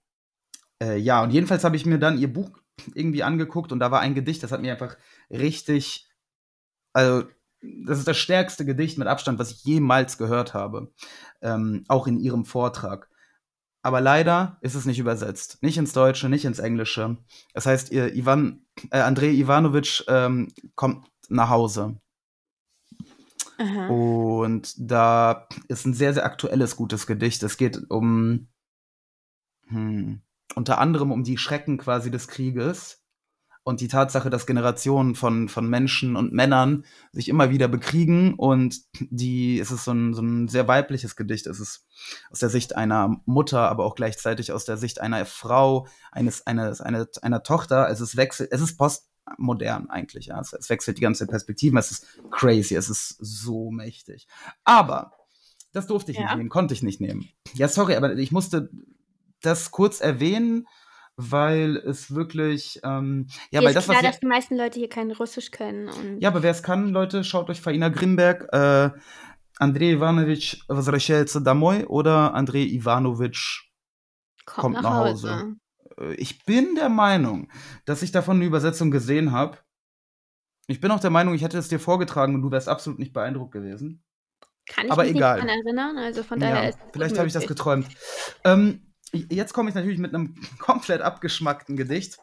Äh, 0.82 0.98
ja, 0.98 1.22
und 1.22 1.30
jedenfalls 1.30 1.64
habe 1.64 1.76
ich 1.76 1.86
mir 1.86 1.98
dann 1.98 2.18
ihr 2.18 2.32
Buch 2.32 2.50
irgendwie 2.94 3.22
angeguckt 3.22 3.72
und 3.72 3.78
da 3.78 3.90
war 3.90 4.00
ein 4.00 4.14
Gedicht, 4.14 4.42
das 4.42 4.52
hat 4.52 4.60
mir 4.60 4.72
einfach 4.72 4.96
richtig, 5.30 6.08
also 6.92 7.24
das 7.62 7.98
ist 7.98 8.08
das 8.08 8.16
stärkste 8.16 8.64
Gedicht 8.64 8.98
mit 8.98 9.08
Abstand, 9.08 9.38
was 9.38 9.52
ich 9.52 9.64
jemals 9.64 10.18
gehört 10.18 10.54
habe, 10.54 10.92
ähm, 11.40 11.84
auch 11.88 12.06
in 12.06 12.18
ihrem 12.18 12.44
Vortrag. 12.44 13.08
Aber 13.84 14.00
leider 14.00 14.56
ist 14.62 14.74
es 14.74 14.86
nicht 14.86 14.98
übersetzt. 14.98 15.62
Nicht 15.62 15.76
ins 15.76 15.92
Deutsche, 15.92 16.30
nicht 16.30 16.46
ins 16.46 16.58
Englische. 16.58 17.18
Das 17.52 17.66
heißt, 17.66 17.92
ihr 17.92 18.14
Ivan, 18.14 18.64
äh, 18.90 19.00
Andrei 19.00 19.28
Ivanovic 19.28 20.04
ähm, 20.08 20.48
kommt 20.74 21.06
nach 21.28 21.50
Hause. 21.50 22.00
Aha. 23.58 23.88
Und 23.88 24.74
da 24.78 25.48
ist 25.68 25.84
ein 25.84 25.92
sehr, 25.92 26.14
sehr 26.14 26.24
aktuelles, 26.24 26.76
gutes 26.76 27.06
Gedicht. 27.06 27.42
Es 27.42 27.58
geht 27.58 27.90
um 27.90 28.48
hm, 29.68 30.22
unter 30.54 30.78
anderem 30.78 31.12
um 31.12 31.22
die 31.22 31.36
Schrecken 31.36 31.76
quasi 31.76 32.10
des 32.10 32.26
Krieges 32.26 33.03
und 33.64 33.80
die 33.80 33.88
Tatsache, 33.88 34.28
dass 34.28 34.46
Generationen 34.46 35.14
von, 35.14 35.48
von 35.48 35.68
Menschen 35.68 36.16
und 36.16 36.32
Männern 36.34 36.84
sich 37.12 37.28
immer 37.28 37.48
wieder 37.50 37.66
bekriegen 37.66 38.34
und 38.34 38.82
die, 39.00 39.58
es 39.58 39.70
ist 39.70 39.84
so 39.84 39.92
ein, 39.92 40.12
so 40.12 40.20
ein 40.20 40.48
sehr 40.48 40.68
weibliches 40.68 41.16
Gedicht. 41.16 41.46
Es 41.46 41.58
ist 41.60 41.86
aus 42.30 42.40
der 42.40 42.50
Sicht 42.50 42.76
einer 42.76 43.20
Mutter, 43.24 43.60
aber 43.70 43.86
auch 43.86 43.94
gleichzeitig 43.94 44.52
aus 44.52 44.66
der 44.66 44.76
Sicht 44.76 45.00
einer 45.00 45.24
Frau, 45.24 45.86
eines, 46.12 46.46
eines, 46.46 46.82
einer, 46.82 47.08
einer 47.22 47.42
Tochter. 47.42 47.88
Es 47.88 48.16
wechselt, 48.16 48.52
es 48.52 48.60
ist 48.60 48.76
postmodern 48.76 49.88
eigentlich, 49.88 50.26
ja. 50.26 50.38
Es, 50.38 50.52
es 50.52 50.68
wechselt 50.68 50.98
die 50.98 51.02
ganze 51.02 51.26
Perspektiven, 51.26 51.78
es 51.78 51.90
ist 51.90 52.06
crazy, 52.30 52.76
es 52.76 52.90
ist 52.90 53.16
so 53.18 53.70
mächtig. 53.70 54.28
Aber 54.64 55.12
das 55.72 55.86
durfte 55.86 56.12
ich 56.12 56.18
Ja. 56.18 56.24
nicht 56.24 56.36
nehmen, 56.36 56.50
konnte 56.50 56.74
ich 56.74 56.82
nicht 56.82 57.00
nehmen. 57.00 57.30
Ja, 57.54 57.68
sorry, 57.68 57.96
aber 57.96 58.14
ich 58.14 58.30
musste 58.30 58.68
das 59.40 59.70
kurz 59.70 60.00
erwähnen, 60.00 60.66
weil 61.15 61.75
es 61.77 62.13
wirklich, 62.15 62.79
ähm, 62.83 63.27
ja, 63.51 63.59
Mir 63.59 63.65
weil 63.65 63.69
ist 63.71 63.75
das, 63.75 63.85
klar, 63.85 63.97
was 63.97 64.03
dass 64.03 64.15
ich, 64.15 64.19
die 64.21 64.25
meisten 64.27 64.55
Leute 64.57 64.79
hier 64.79 64.89
kein 64.89 65.11
Russisch 65.11 65.51
können. 65.51 65.89
Und 65.89 66.21
ja, 66.21 66.29
aber 66.29 66.43
wer 66.43 66.51
es 66.51 66.63
kann, 66.63 66.89
Leute, 66.89 67.23
schaut 67.23 67.49
euch 67.49 67.59
Faina 67.61 67.89
Grimberg, 67.89 68.47
äh, 68.53 68.91
Andrei 69.59 69.91
Ivanovic 69.91 70.61
возвращается 70.69 71.41
домой 71.41 71.83
oder 71.85 72.33
Andrei 72.33 72.59
Ivanovic 72.63 73.37
kommt 74.45 74.81
nach 74.81 74.95
Hause. 74.95 75.55
Äh, 75.99 76.13
Ich 76.15 76.45
bin 76.45 76.75
der 76.75 76.87
Meinung, 76.89 77.51
dass 77.85 78.01
ich 78.01 78.11
davon 78.13 78.37
eine 78.37 78.45
Übersetzung 78.45 78.89
gesehen 78.89 79.33
habe. 79.33 79.57
Ich 80.67 80.79
bin 80.79 80.91
auch 80.91 80.99
der 81.01 81.09
Meinung, 81.09 81.33
ich 81.33 81.41
hätte 81.43 81.57
es 81.57 81.67
dir 81.67 81.79
vorgetragen 81.79 82.35
und 82.35 82.41
du 82.43 82.51
wärst 82.51 82.69
absolut 82.69 82.99
nicht 82.99 83.11
beeindruckt 83.11 83.51
gewesen. 83.51 84.03
Kann 84.67 84.85
ich 84.85 84.91
Aber 84.91 85.03
mich 85.03 85.15
egal. 85.15 85.35
nicht 85.41 85.47
daran 85.47 85.59
erinnern, 85.65 85.97
also 85.97 86.23
von 86.23 86.39
daher 86.39 86.63
Ja, 86.63 86.69
ist 86.69 86.77
es 86.79 86.85
vielleicht 86.93 87.17
habe 87.17 87.27
ich 87.27 87.33
das 87.33 87.43
unmöglich. 87.43 87.57
geträumt. 87.57 87.87
Ähm, 88.45 88.92
jetzt 89.14 89.52
komme 89.52 89.68
ich 89.68 89.74
natürlich 89.74 89.98
mit 89.98 90.14
einem 90.14 90.34
komplett 90.58 91.02
abgeschmackten 91.02 91.76
Gedicht. 91.76 92.18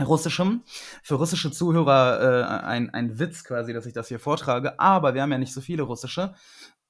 Russischem. 0.00 0.62
Für 1.02 1.14
russische 1.14 1.52
Zuhörer 1.52 2.20
äh, 2.20 2.64
ein, 2.66 2.90
ein 2.90 3.18
Witz 3.18 3.44
quasi, 3.44 3.72
dass 3.72 3.86
ich 3.86 3.92
das 3.92 4.08
hier 4.08 4.18
vortrage. 4.18 4.80
Aber 4.80 5.14
wir 5.14 5.22
haben 5.22 5.30
ja 5.30 5.38
nicht 5.38 5.52
so 5.52 5.60
viele 5.60 5.84
russische. 5.84 6.34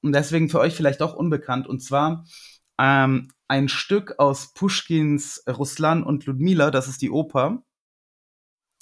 Und 0.01 0.13
deswegen 0.13 0.49
für 0.49 0.61
euch 0.61 0.75
vielleicht 0.75 1.03
auch 1.03 1.15
unbekannt. 1.15 1.67
Und 1.67 1.81
zwar 1.81 2.25
ähm, 2.79 3.31
ein 3.49 3.69
Stück 3.69 4.19
aus 4.19 4.55
Pushkins 4.55 5.45
Ruslan 5.47 6.03
und 6.03 6.27
Ludmila, 6.27 6.71
das 6.71 6.89
ist 6.89 7.03
die 7.03 7.11
Oper. 7.11 7.63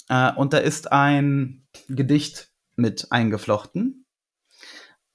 Äh, 0.09 0.33
und 0.33 0.53
da 0.53 0.57
ist 0.57 0.91
ein 0.91 1.67
Gedicht 1.87 2.51
mit 2.75 3.11
eingeflochten. 3.11 4.02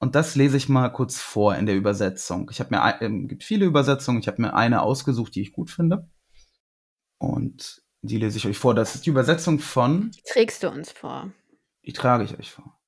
Und 0.01 0.15
das 0.15 0.37
lese 0.37 0.57
ich 0.57 0.69
mal 0.69 0.91
kurz 0.91 1.21
vor 1.21 1.57
in 1.57 1.67
der 1.67 1.77
Übersetzung. 1.77 2.49
Ich 2.51 2.61
habe 2.61 2.75
mir 2.75 3.01
ähm, 3.01 3.27
gibt 3.27 3.43
viele 3.43 3.67
Übersetzungen. 3.67 4.21
Ich 4.21 4.29
habe 4.29 4.41
mir 4.41 4.55
eine 4.55 4.83
ausgesucht, 4.83 5.35
die 5.35 5.43
ich 5.43 5.53
gut 5.53 5.71
finde. 5.71 6.09
Und 7.19 7.83
die 8.03 8.19
lese 8.19 8.39
ich 8.39 8.47
euch 8.47 8.59
vor. 8.59 8.75
Das 8.75 8.95
ist 8.95 9.07
die 9.07 9.11
Übersetzung 9.11 9.59
von, 9.59 10.13
Die 10.13 10.23
trägst 10.23 10.63
du 10.63 10.71
uns 10.71 10.93
vor. 10.93 11.33
die 11.85 11.93
trage 11.93 12.23
ich 12.25 12.39
euch 12.39 12.53
vor. 12.53 12.79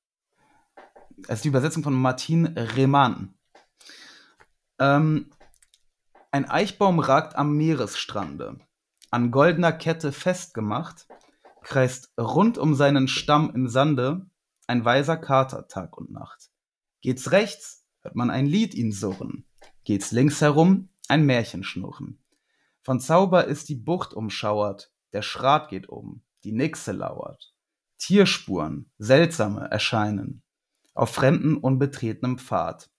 Das 1.27 1.39
ist 1.39 1.43
die 1.43 1.49
Übersetzung 1.49 1.83
von 1.83 1.93
Martin 1.93 2.45
Rehmann. 2.57 3.33
Ähm, 4.79 5.31
ein 6.31 6.49
Eichbaum 6.49 6.99
ragt 6.99 7.35
am 7.35 7.55
Meeresstrande. 7.57 8.57
An 9.11 9.31
goldener 9.31 9.73
Kette 9.73 10.13
festgemacht, 10.13 11.07
kreist 11.61 12.13
rund 12.17 12.57
um 12.57 12.73
seinen 12.73 13.09
Stamm 13.09 13.51
im 13.53 13.67
Sande 13.67 14.25
ein 14.67 14.85
weiser 14.85 15.17
Kater 15.17 15.67
Tag 15.67 15.97
und 15.97 16.09
Nacht. 16.11 16.50
Geht's 17.01 17.31
rechts, 17.31 17.83
hört 18.01 18.15
man 18.15 18.29
ein 18.29 18.45
Lied 18.45 18.75
ihn 18.75 18.91
surren. 18.91 19.45
Geht's 19.83 20.11
links 20.11 20.39
herum, 20.41 20.89
ein 21.07 21.25
Märchen 21.25 21.63
schnurren. 21.63 22.19
Von 22.83 22.99
Zauber 22.99 23.45
ist 23.45 23.69
die 23.69 23.75
Bucht 23.75 24.13
umschauert, 24.13 24.91
der 25.13 25.23
Schrat 25.23 25.69
geht 25.69 25.89
um, 25.89 26.21
die 26.43 26.51
Nixe 26.51 26.91
lauert. 26.91 27.53
Tierspuren, 27.97 28.91
seltsame 28.97 29.69
erscheinen, 29.69 30.43
auf 30.93 31.11
fremden 31.11 31.57
unbetretenem 31.57 32.37
Pfad. 32.37 32.89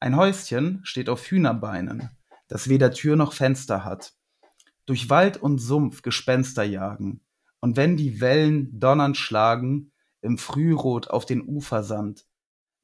Ein 0.00 0.16
Häuschen 0.16 0.80
steht 0.84 1.08
auf 1.08 1.24
Hühnerbeinen, 1.26 2.10
das 2.48 2.68
weder 2.68 2.92
Tür 2.92 3.16
noch 3.16 3.32
Fenster 3.32 3.84
hat. 3.84 4.14
Durch 4.86 5.10
Wald 5.10 5.36
und 5.36 5.58
Sumpf 5.58 6.02
Gespenster 6.02 6.64
jagen, 6.64 7.20
und 7.60 7.76
wenn 7.76 7.96
die 7.96 8.20
Wellen 8.20 8.78
donnernd 8.78 9.16
schlagen, 9.16 9.92
im 10.20 10.38
Frührot 10.38 11.08
auf 11.08 11.24
den 11.24 11.42
Ufersand, 11.46 12.26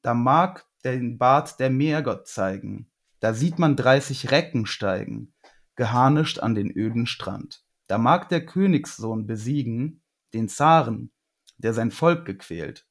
da 0.01 0.13
mag 0.13 0.65
den 0.83 1.17
Bart 1.17 1.59
der 1.59 1.69
Meergott 1.69 2.27
zeigen, 2.27 2.89
da 3.19 3.33
sieht 3.33 3.59
man 3.59 3.75
dreißig 3.75 4.31
Recken 4.31 4.65
steigen, 4.65 5.33
geharnischt 5.75 6.39
an 6.39 6.55
den 6.55 6.75
öden 6.75 7.05
Strand. 7.05 7.63
Da 7.87 7.97
mag 7.97 8.29
der 8.29 8.45
Königssohn 8.45 9.27
besiegen, 9.27 10.01
den 10.33 10.47
Zaren, 10.47 11.11
der 11.57 11.73
sein 11.73 11.91
Volk 11.91 12.25
gequält, 12.25 12.87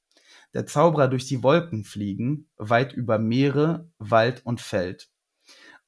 der 0.54 0.66
Zauberer 0.66 1.08
durch 1.08 1.26
die 1.26 1.42
Wolken 1.42 1.84
fliegen, 1.84 2.48
weit 2.56 2.92
über 2.92 3.18
Meere, 3.18 3.90
Wald 3.98 4.44
und 4.44 4.60
Feld. 4.60 5.10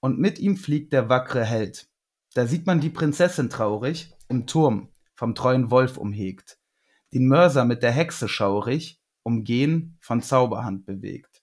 Und 0.00 0.18
mit 0.18 0.38
ihm 0.38 0.56
fliegt 0.56 0.92
der 0.92 1.08
wackre 1.08 1.44
Held. 1.44 1.88
Da 2.34 2.46
sieht 2.46 2.66
man 2.66 2.80
die 2.80 2.90
Prinzessin 2.90 3.50
traurig, 3.50 4.14
im 4.28 4.46
Turm, 4.46 4.88
vom 5.14 5.34
treuen 5.34 5.70
Wolf 5.70 5.98
umhegt, 5.98 6.58
den 7.12 7.28
Mörser 7.28 7.64
mit 7.64 7.82
der 7.82 7.92
Hexe 7.92 8.28
schaurig, 8.28 9.01
umgehen, 9.22 9.96
von 10.00 10.22
Zauberhand 10.22 10.86
bewegt. 10.86 11.42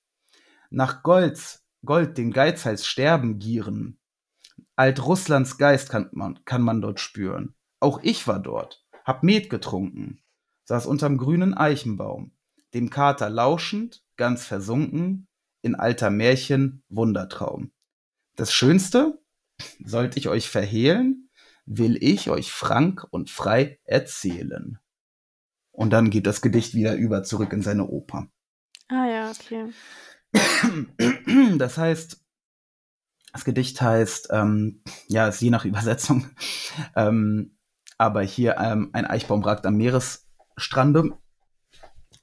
Nach 0.69 1.03
Golds, 1.03 1.65
Gold 1.85 2.17
den 2.17 2.31
Geizhals 2.31 2.85
sterben 2.85 3.39
gieren, 3.39 3.99
Alt 4.79 5.05
Russlands 5.05 5.57
Geist 5.57 5.89
kann 5.89 6.07
man, 6.13 6.39
kann 6.45 6.61
man 6.61 6.81
dort 6.81 7.01
spüren. 7.01 7.53
Auch 7.81 7.99
ich 8.01 8.27
war 8.27 8.39
dort, 8.39 8.85
hab 9.03 9.23
Met 9.23 9.49
getrunken, 9.49 10.21
saß 10.63 10.85
unterm 10.85 11.17
grünen 11.17 11.53
Eichenbaum, 11.53 12.31
dem 12.73 12.89
Kater 12.89 13.29
lauschend, 13.29 14.05
ganz 14.15 14.45
versunken, 14.45 15.27
in 15.61 15.75
alter 15.75 16.09
Märchen 16.09 16.81
Wundertraum. 16.87 17.73
Das 18.37 18.53
Schönste, 18.53 19.21
sollt 19.83 20.15
ich 20.15 20.29
euch 20.29 20.49
verhehlen, 20.49 21.29
will 21.65 21.97
ich 22.01 22.29
euch 22.29 22.49
frank 22.49 23.05
und 23.11 23.29
frei 23.29 23.81
erzählen. 23.83 24.79
Und 25.79 25.91
dann 25.91 26.09
geht 26.09 26.27
das 26.27 26.41
Gedicht 26.41 26.73
wieder 26.73 26.95
über 26.95 27.23
zurück 27.23 27.53
in 27.53 27.61
seine 27.61 27.87
Oper. 27.87 28.27
Ah 28.89 29.05
ja, 29.05 29.31
okay. 29.31 29.71
Das 31.57 31.77
heißt, 31.77 32.21
das 33.31 33.45
Gedicht 33.45 33.81
heißt, 33.81 34.27
ähm, 34.31 34.83
ja, 35.07 35.29
ist 35.29 35.39
je 35.39 35.49
nach 35.49 35.63
Übersetzung, 35.63 36.29
ähm, 36.97 37.57
aber 37.97 38.23
hier 38.23 38.57
ähm, 38.57 38.89
ein 38.91 39.05
Eichbaum 39.05 39.41
ragt 39.41 39.65
am 39.65 39.77
Meeresstrande. 39.77 41.17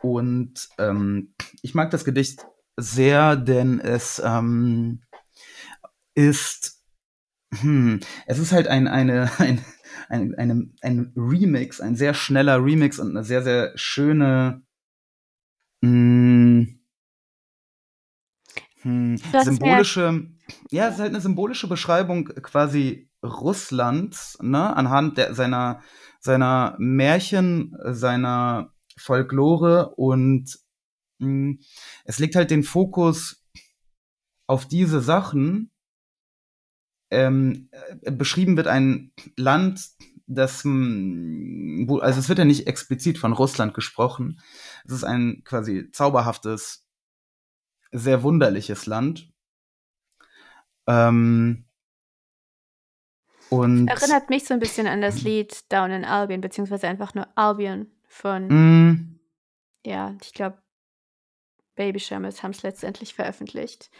Und 0.02 0.68
ähm, 0.76 1.34
ich 1.62 1.74
mag 1.74 1.90
das 1.90 2.04
Gedicht 2.04 2.46
sehr, 2.76 3.36
denn 3.36 3.80
es 3.80 4.20
ähm, 4.22 5.00
ist, 6.14 6.75
hm, 7.52 8.00
es 8.26 8.38
ist 8.38 8.52
halt 8.52 8.68
ein, 8.68 8.88
eine, 8.88 9.30
ein, 9.38 9.64
ein, 10.08 10.34
eine, 10.34 10.70
ein 10.82 11.12
Remix, 11.16 11.80
ein 11.80 11.96
sehr 11.96 12.14
schneller 12.14 12.62
Remix 12.64 12.98
und 12.98 13.10
eine 13.10 13.24
sehr, 13.24 13.42
sehr 13.42 13.72
schöne, 13.76 14.62
mh, 15.82 16.66
hm, 18.82 19.14
mir- 19.14 19.42
symbolische, 19.42 20.28
ja, 20.70 20.88
es 20.88 20.94
ist 20.94 21.00
halt 21.00 21.10
eine 21.10 21.20
symbolische 21.20 21.68
Beschreibung 21.68 22.26
quasi 22.26 23.10
Russlands, 23.22 24.38
ne, 24.40 24.76
anhand 24.76 25.18
der, 25.18 25.34
seiner, 25.34 25.80
seiner 26.20 26.76
Märchen, 26.78 27.76
seiner 27.84 28.72
Folklore 28.98 29.94
und 29.96 30.56
mh, 31.18 31.56
es 32.04 32.18
legt 32.18 32.36
halt 32.36 32.50
den 32.50 32.62
Fokus 32.62 33.42
auf 34.46 34.66
diese 34.66 35.00
Sachen. 35.00 35.70
Ähm, 37.10 37.68
äh, 38.02 38.10
beschrieben 38.10 38.56
wird 38.56 38.66
ein 38.66 39.12
Land, 39.36 39.90
das, 40.26 40.64
wo, 40.64 41.98
also 41.98 42.18
es 42.18 42.28
wird 42.28 42.38
ja 42.40 42.44
nicht 42.44 42.66
explizit 42.66 43.18
von 43.18 43.32
Russland 43.32 43.74
gesprochen. 43.74 44.40
Es 44.84 44.92
ist 44.92 45.04
ein 45.04 45.42
quasi 45.44 45.90
zauberhaftes, 45.92 46.84
sehr 47.92 48.22
wunderliches 48.22 48.86
Land. 48.86 49.32
Ähm, 50.88 51.64
und 53.48 53.86
Erinnert 53.86 54.28
mich 54.28 54.44
so 54.44 54.54
ein 54.54 54.60
bisschen 54.60 54.88
an 54.88 55.00
das 55.00 55.22
Lied 55.22 55.70
Down 55.72 55.92
in 55.92 56.04
Albion, 56.04 56.40
beziehungsweise 56.40 56.88
einfach 56.88 57.14
nur 57.14 57.28
Albion 57.36 57.86
von, 58.08 58.48
mh, 58.48 58.98
ja, 59.86 60.16
ich 60.20 60.32
glaube, 60.32 60.58
Baby 61.76 62.00
Shambles 62.00 62.42
haben 62.42 62.50
es 62.50 62.62
letztendlich 62.62 63.14
veröffentlicht. 63.14 63.90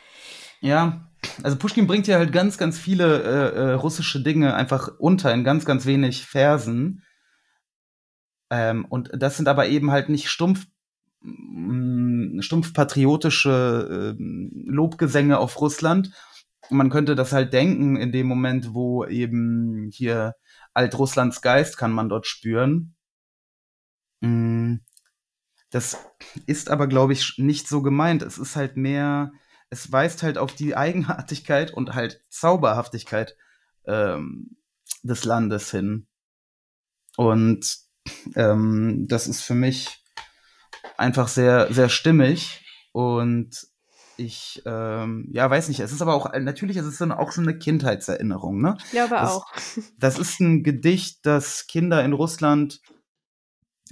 ja, 0.61 1.09
also 1.43 1.57
Pushkin 1.57 1.87
bringt 1.87 2.07
ja 2.07 2.19
halt 2.19 2.33
ganz, 2.33 2.59
ganz 2.59 2.79
viele 2.79 3.23
äh, 3.23 3.57
äh, 3.57 3.73
russische 3.73 4.23
Dinge 4.23 4.55
einfach 4.55 4.89
unter 4.99 5.33
in 5.33 5.45
ganz, 5.45 5.65
ganz 5.65 5.87
wenig 5.87 6.27
Versen. 6.27 7.03
Ähm, 8.51 8.85
und 8.87 9.11
das 9.13 9.37
sind 9.37 9.49
aber 9.49 9.69
eben 9.69 9.91
halt 9.91 10.09
nicht 10.09 10.29
stumpf, 10.31 10.67
mh, 11.21 12.43
stumpf 12.43 12.73
patriotische 12.73 14.17
äh, 14.19 14.23
Lobgesänge 14.71 15.39
auf 15.39 15.61
Russland. 15.61 16.13
Man 16.71 16.91
könnte 16.91 17.15
das 17.15 17.33
halt 17.33 17.53
denken 17.53 17.97
in 17.97 18.13
dem 18.13 18.27
Moment, 18.27 18.75
wo 18.75 19.05
eben 19.05 19.91
hier 19.93 20.35
Altrusslands 20.75 21.43
Geist 21.43 21.77
kann 21.79 21.93
man 21.93 22.09
dort 22.09 22.27
spüren. 22.27 22.95
Mm, 24.21 24.56
Das 25.71 25.99
ist 26.47 26.71
aber, 26.71 26.87
glaube 26.87 27.13
ich, 27.13 27.35
nicht 27.39 27.69
so 27.69 27.83
gemeint. 27.83 28.23
Es 28.23 28.39
ist 28.39 28.57
halt 28.57 28.77
mehr, 28.77 29.33
es 29.71 29.91
weist 29.91 30.23
halt 30.23 30.39
auf 30.39 30.55
die 30.55 30.77
Eigenartigkeit 30.77 31.73
und 31.73 31.95
halt 31.95 32.21
Zauberhaftigkeit 32.31 33.37
ähm, 33.87 34.57
des 35.03 35.25
Landes 35.25 35.71
hin. 35.71 36.07
Und 37.17 37.79
ähm, 38.35 39.07
das 39.09 39.27
ist 39.27 39.43
für 39.43 39.55
mich 39.55 40.03
einfach 40.97 41.29
sehr, 41.29 41.73
sehr 41.73 41.89
stimmig. 41.89 42.65
Und 42.93 43.67
ich, 44.19 44.63
ähm, 44.65 45.29
ja, 45.33 45.51
weiß 45.51 45.69
nicht, 45.69 45.81
es 45.81 45.93
ist 45.93 46.01
aber 46.01 46.15
auch, 46.15 46.33
natürlich 46.39 46.77
ist 46.79 46.87
es 46.87 46.99
dann 46.99 47.13
auch 47.13 47.33
so 47.33 47.43
eine 47.43 47.59
Kindheitserinnerung, 47.59 48.61
ne? 48.63 48.77
Ich 48.85 48.91
glaube 48.93 49.11
Das- 49.15 49.31
auch. 49.31 49.47
Das 49.99 50.19
ist 50.19 50.41
ein 50.41 50.63
Gedicht, 50.63 51.27
das 51.27 51.67
Kinder 51.67 52.03
in 52.05 52.13
Russland 52.13 52.81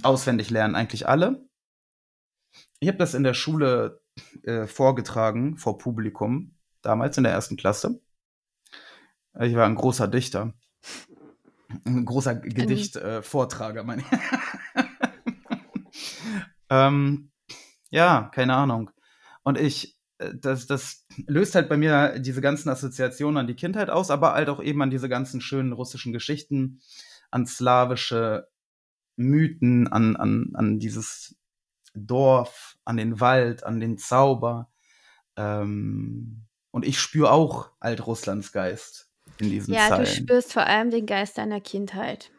auswendig 0.03 0.49
lernen, 0.49 0.75
eigentlich 0.75 1.07
alle. 1.07 1.44
Ich 2.85 2.87
habe 2.87 2.99
das 2.99 3.15
in 3.15 3.23
der 3.23 3.33
Schule 3.33 3.99
äh, 4.43 4.67
vorgetragen, 4.67 5.57
vor 5.57 5.79
Publikum, 5.79 6.53
damals 6.83 7.17
in 7.17 7.23
der 7.23 7.33
ersten 7.33 7.57
Klasse. 7.57 7.99
Ich 9.39 9.55
war 9.55 9.65
ein 9.65 9.73
großer 9.73 10.07
Dichter. 10.07 10.53
Ein 11.83 12.05
großer 12.05 12.35
Gedicht-Vortrager, 12.35 13.83
meine 13.83 14.03
ich. 14.03 14.83
ähm, 16.69 17.31
ja, 17.89 18.29
keine 18.31 18.53
Ahnung. 18.53 18.91
Und 19.41 19.59
ich, 19.59 19.97
äh, 20.19 20.35
das, 20.39 20.67
das 20.67 21.07
löst 21.25 21.55
halt 21.55 21.69
bei 21.69 21.77
mir 21.77 22.19
diese 22.19 22.41
ganzen 22.41 22.69
Assoziationen 22.69 23.37
an 23.37 23.47
die 23.47 23.55
Kindheit 23.55 23.89
aus, 23.89 24.11
aber 24.11 24.33
halt 24.33 24.49
auch 24.49 24.61
eben 24.61 24.83
an 24.83 24.91
diese 24.91 25.09
ganzen 25.09 25.41
schönen 25.41 25.73
russischen 25.73 26.13
Geschichten, 26.13 26.81
an 27.31 27.47
slawische 27.47 28.47
Mythen, 29.15 29.87
an, 29.87 30.15
an, 30.15 30.51
an 30.53 30.77
dieses 30.77 31.35
Dorf, 31.95 32.77
an 32.85 32.97
den 32.97 33.19
Wald, 33.19 33.63
an 33.63 33.79
den 33.79 33.97
Zauber. 33.97 34.69
Ähm, 35.37 36.45
und 36.71 36.85
ich 36.85 36.99
spüre 36.99 37.31
auch 37.31 37.71
Altrusslands 37.79 38.51
Geist 38.51 39.09
in 39.39 39.49
diesen 39.49 39.73
Ja, 39.73 39.89
du 39.89 39.95
Zeilen, 39.95 40.07
spürst 40.07 40.53
vor 40.53 40.65
allem 40.65 40.91
den 40.91 41.05
Geist 41.05 41.37
deiner 41.37 41.61
Kindheit. 41.61 42.31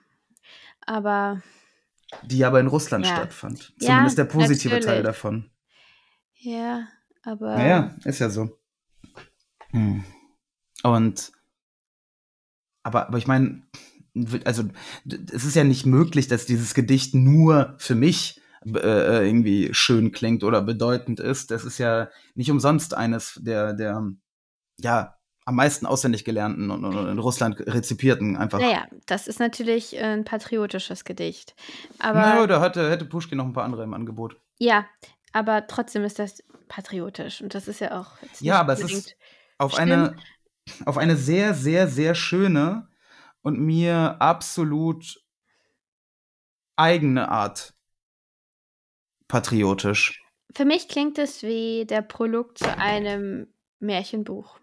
Aber 0.86 1.42
die 2.22 2.44
aber 2.44 2.60
in 2.60 2.66
Russland 2.66 3.06
Ja. 3.06 3.12
stattfand. 3.12 3.72
Ja, 3.80 3.88
Zumindest 3.88 4.18
der 4.18 4.24
positive 4.24 4.80
Teil 4.80 5.02
natürlich. 5.02 5.06
davon. 5.06 5.50
ja, 6.34 6.88
aber 7.22 7.56
Naja, 7.56 7.96
ist 8.04 8.18
ja 8.20 8.30
so. 8.30 8.58
Hm. 9.70 10.04
Und 10.82 11.32
aber, 12.82 13.08
aber 13.08 13.18
ich 13.18 13.26
meine, 13.26 13.62
also 14.44 14.64
es 15.32 15.44
ist 15.44 15.56
ja 15.56 15.64
nicht 15.64 15.86
möglich, 15.86 16.28
dass 16.28 16.46
dieses 16.46 16.72
Gedicht 16.74 17.14
nur 17.14 17.74
für 17.78 17.94
mich 17.94 18.40
äh, 18.74 19.26
irgendwie 19.26 19.72
schön 19.72 20.12
klingt 20.12 20.44
oder 20.44 20.62
bedeutend 20.62 21.20
ist. 21.20 21.50
Das 21.50 21.64
ist 21.64 21.78
ja 21.78 22.08
nicht 22.34 22.50
umsonst 22.50 22.94
eines 22.94 23.40
der, 23.42 23.72
der 23.74 24.12
ja, 24.78 25.16
am 25.44 25.54
meisten 25.54 25.86
auswendig 25.86 26.24
gelernten 26.24 26.70
und, 26.70 26.84
in 26.84 27.18
Russland 27.18 27.60
rezipierten 27.60 28.36
einfach. 28.36 28.58
naja, 28.58 28.86
das 29.06 29.28
ist 29.28 29.38
natürlich 29.38 29.96
ein 29.98 30.24
patriotisches 30.24 31.04
Gedicht. 31.04 31.54
Aber 32.00 32.18
naja, 32.20 32.46
da 32.48 32.60
hatte, 32.60 32.90
hätte 32.90 33.04
Pushkin 33.04 33.38
noch 33.38 33.44
ein 33.46 33.52
paar 33.52 33.64
andere 33.64 33.84
im 33.84 33.94
Angebot. 33.94 34.36
ja, 34.58 34.86
aber 35.32 35.66
trotzdem 35.66 36.02
ist 36.02 36.18
das 36.18 36.42
patriotisch 36.66 37.42
und 37.42 37.54
das 37.54 37.68
ist 37.68 37.80
ja 37.80 38.00
auch 38.00 38.12
Ja, 38.40 38.54
nicht 38.54 38.60
aber 38.60 38.72
es 38.72 38.80
ist 38.80 39.16
auf 39.58 39.76
eine, 39.76 40.16
auf 40.84 40.98
eine 40.98 41.16
sehr, 41.16 41.54
sehr, 41.54 41.86
sehr 41.86 42.14
schöne 42.14 42.88
und 43.42 43.60
mir 43.60 44.16
absolut 44.18 45.22
eigene 46.76 47.28
Art 47.28 47.75
patriotisch. 49.28 50.22
Für 50.54 50.64
mich 50.64 50.88
klingt 50.88 51.18
es 51.18 51.42
wie 51.42 51.84
der 51.86 52.02
Prolog 52.02 52.56
zu 52.58 52.66
einem 52.78 53.48
Märchenbuch. 53.80 54.58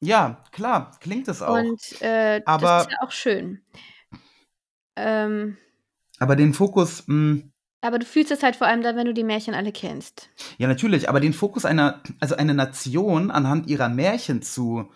Ja, 0.00 0.44
klar, 0.52 0.96
klingt 1.00 1.28
es 1.28 1.42
auch. 1.42 1.54
Und 1.58 1.80
äh, 2.00 2.40
Aber- 2.46 2.62
das 2.78 2.86
ist 2.86 2.92
ja 2.92 2.98
auch 3.06 3.10
schön. 3.10 3.62
Ähm, 4.96 5.56
aber 6.18 6.36
den 6.36 6.54
Fokus, 6.54 7.04
mh, 7.06 7.42
aber 7.80 8.00
du 8.00 8.06
fühlst 8.06 8.32
es 8.32 8.42
halt 8.42 8.56
vor 8.56 8.66
allem 8.66 8.82
dann, 8.82 8.96
wenn 8.96 9.06
du 9.06 9.14
die 9.14 9.22
Märchen 9.22 9.54
alle 9.54 9.70
kennst. 9.70 10.30
ja 10.58 10.66
natürlich, 10.66 11.08
aber 11.08 11.20
den 11.20 11.32
Fokus 11.32 11.64
einer, 11.64 12.02
also 12.18 12.34
eine 12.34 12.54
Nation 12.54 13.30
anhand 13.30 13.68
ihrer 13.68 13.88
Märchen 13.88 14.42
zu, 14.42 14.90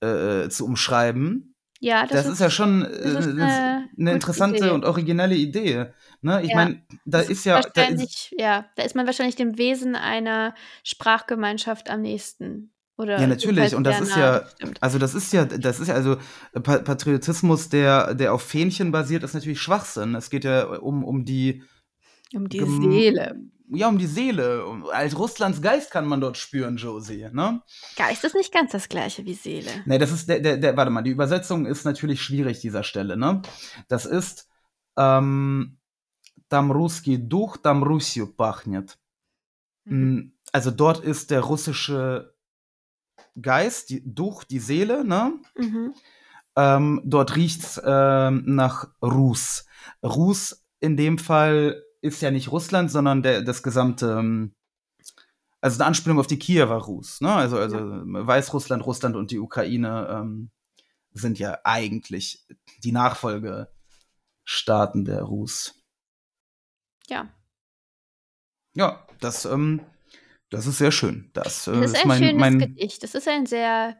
äh, 0.00 0.48
zu 0.48 0.64
umschreiben, 0.64 1.47
Ja, 1.80 2.06
das, 2.06 2.26
ist, 2.26 2.40
ja 2.40 2.50
schon 2.50 2.84
äh, 2.84 2.88
das 3.14 3.26
ist 3.26 3.34
eine, 3.34 3.88
eine 3.98 4.12
interessante 4.12 4.56
Idee. 4.56 4.70
und 4.70 4.84
originelle 4.84 5.34
Idee. 5.36 5.86
Ne? 6.22 6.42
Ich 6.42 6.48
Ja, 6.50 6.56
meine, 6.56 6.82
da 7.04 7.18
Das 7.18 7.28
ist 7.28 7.44
ja, 7.44 7.60
da 7.62 7.82
ist, 7.84 8.34
ja, 8.36 8.66
da 8.76 8.82
ist 8.82 8.96
man 8.96 9.06
wahrscheinlich 9.06 9.36
dem 9.36 9.58
Wesen 9.58 9.94
einer 9.94 10.54
Sprachgemeinschaft 10.82 11.90
am 11.90 12.02
nächsten. 12.02 12.72
Oder 12.96 13.20
Ja, 13.20 13.26
natürlich. 13.28 13.74
Und 13.76 13.84
das 13.84 14.00
ist 14.00 14.16
ja, 14.16 14.44
also 14.80 14.98
das 14.98 15.14
ist 15.14 15.32
ja, 15.32 15.44
das 15.44 15.78
ist 15.78 15.86
ja, 15.86 15.94
also 15.94 16.16
Pa- 16.52 16.78
Patriotismus, 16.78 17.68
der, 17.68 18.14
der 18.14 18.34
auf 18.34 18.42
Fähnchen 18.42 18.90
basiert, 18.90 19.22
ist 19.22 19.34
natürlich 19.34 19.60
Schwachsinn. 19.60 20.16
Es 20.16 20.30
geht 20.30 20.42
ja 20.44 20.64
um, 20.64 21.04
um 21.04 21.24
die, 21.24 21.62
Um 22.34 22.48
die 22.48 22.58
Seele 22.64 23.36
ja, 23.70 23.88
um 23.88 23.98
die 23.98 24.06
Seele. 24.06 24.64
Als 24.92 25.18
Russlands 25.18 25.60
Geist 25.60 25.90
kann 25.90 26.06
man 26.06 26.20
dort 26.20 26.36
spüren, 26.36 26.76
Josie. 26.76 27.28
Ne? 27.32 27.62
Geist 27.96 28.24
ist 28.24 28.34
nicht 28.34 28.52
ganz 28.52 28.72
das 28.72 28.88
gleiche 28.88 29.24
wie 29.24 29.34
Seele. 29.34 29.70
Nee, 29.84 29.98
das 29.98 30.10
ist 30.10 30.28
der, 30.28 30.40
der, 30.40 30.56
der, 30.56 30.76
warte 30.76 30.90
mal, 30.90 31.02
die 31.02 31.10
Übersetzung 31.10 31.66
ist 31.66 31.84
natürlich 31.84 32.22
schwierig 32.22 32.60
dieser 32.60 32.82
Stelle, 32.82 33.16
ne? 33.16 33.42
Das 33.88 34.06
ist 34.06 34.48
ähm, 34.96 35.78
Tam 36.48 36.68
Duch, 36.72 37.56
Tam 37.58 38.00
pachnet. 38.36 38.98
Mhm. 39.84 39.92
Hm, 39.92 40.32
also 40.52 40.70
dort 40.70 41.00
ist 41.00 41.30
der 41.30 41.40
russische 41.40 42.34
Geist, 43.40 43.90
die, 43.90 44.02
Duch, 44.04 44.44
die 44.44 44.60
Seele, 44.60 45.04
ne? 45.04 45.34
Mhm. 45.56 45.94
Ähm, 46.56 47.02
dort 47.04 47.36
riecht 47.36 47.62
es 47.62 47.80
ähm, 47.84 48.42
nach 48.46 48.88
Rus. 49.02 49.66
Rus 50.02 50.64
in 50.80 50.96
dem 50.96 51.18
Fall 51.18 51.82
ist 52.00 52.22
ja 52.22 52.30
nicht 52.30 52.50
Russland, 52.50 52.90
sondern 52.90 53.22
der, 53.22 53.42
das 53.42 53.62
gesamte, 53.62 54.16
ähm, 54.18 54.54
also 55.60 55.78
eine 55.78 55.86
Anspielung 55.86 56.18
auf 56.18 56.26
die 56.26 56.38
Kiewer 56.38 56.76
Rus. 56.76 57.20
Ne? 57.20 57.30
Also, 57.32 57.58
also 57.58 57.78
Weißrussland, 57.78 58.86
Russland 58.86 59.16
und 59.16 59.30
die 59.30 59.38
Ukraine 59.38 60.08
ähm, 60.10 60.50
sind 61.12 61.38
ja 61.38 61.58
eigentlich 61.64 62.46
die 62.84 62.92
Nachfolgestaaten 62.92 65.04
der 65.04 65.22
Rus. 65.22 65.74
Ja. 67.08 67.28
Ja, 68.74 69.06
das, 69.20 69.44
ähm, 69.44 69.80
das 70.50 70.66
ist 70.66 70.78
sehr 70.78 70.92
schön. 70.92 71.30
Das, 71.32 71.66
äh, 71.66 71.80
Das 71.80 71.92
ist 71.92 72.02
ein 72.02 72.08
mein, 72.08 72.18
schönes 72.18 72.40
mein, 72.40 72.58
Gedicht. 72.58 73.02
Das 73.02 73.14
ist 73.14 73.28
ein 73.28 73.46
sehr. 73.46 73.96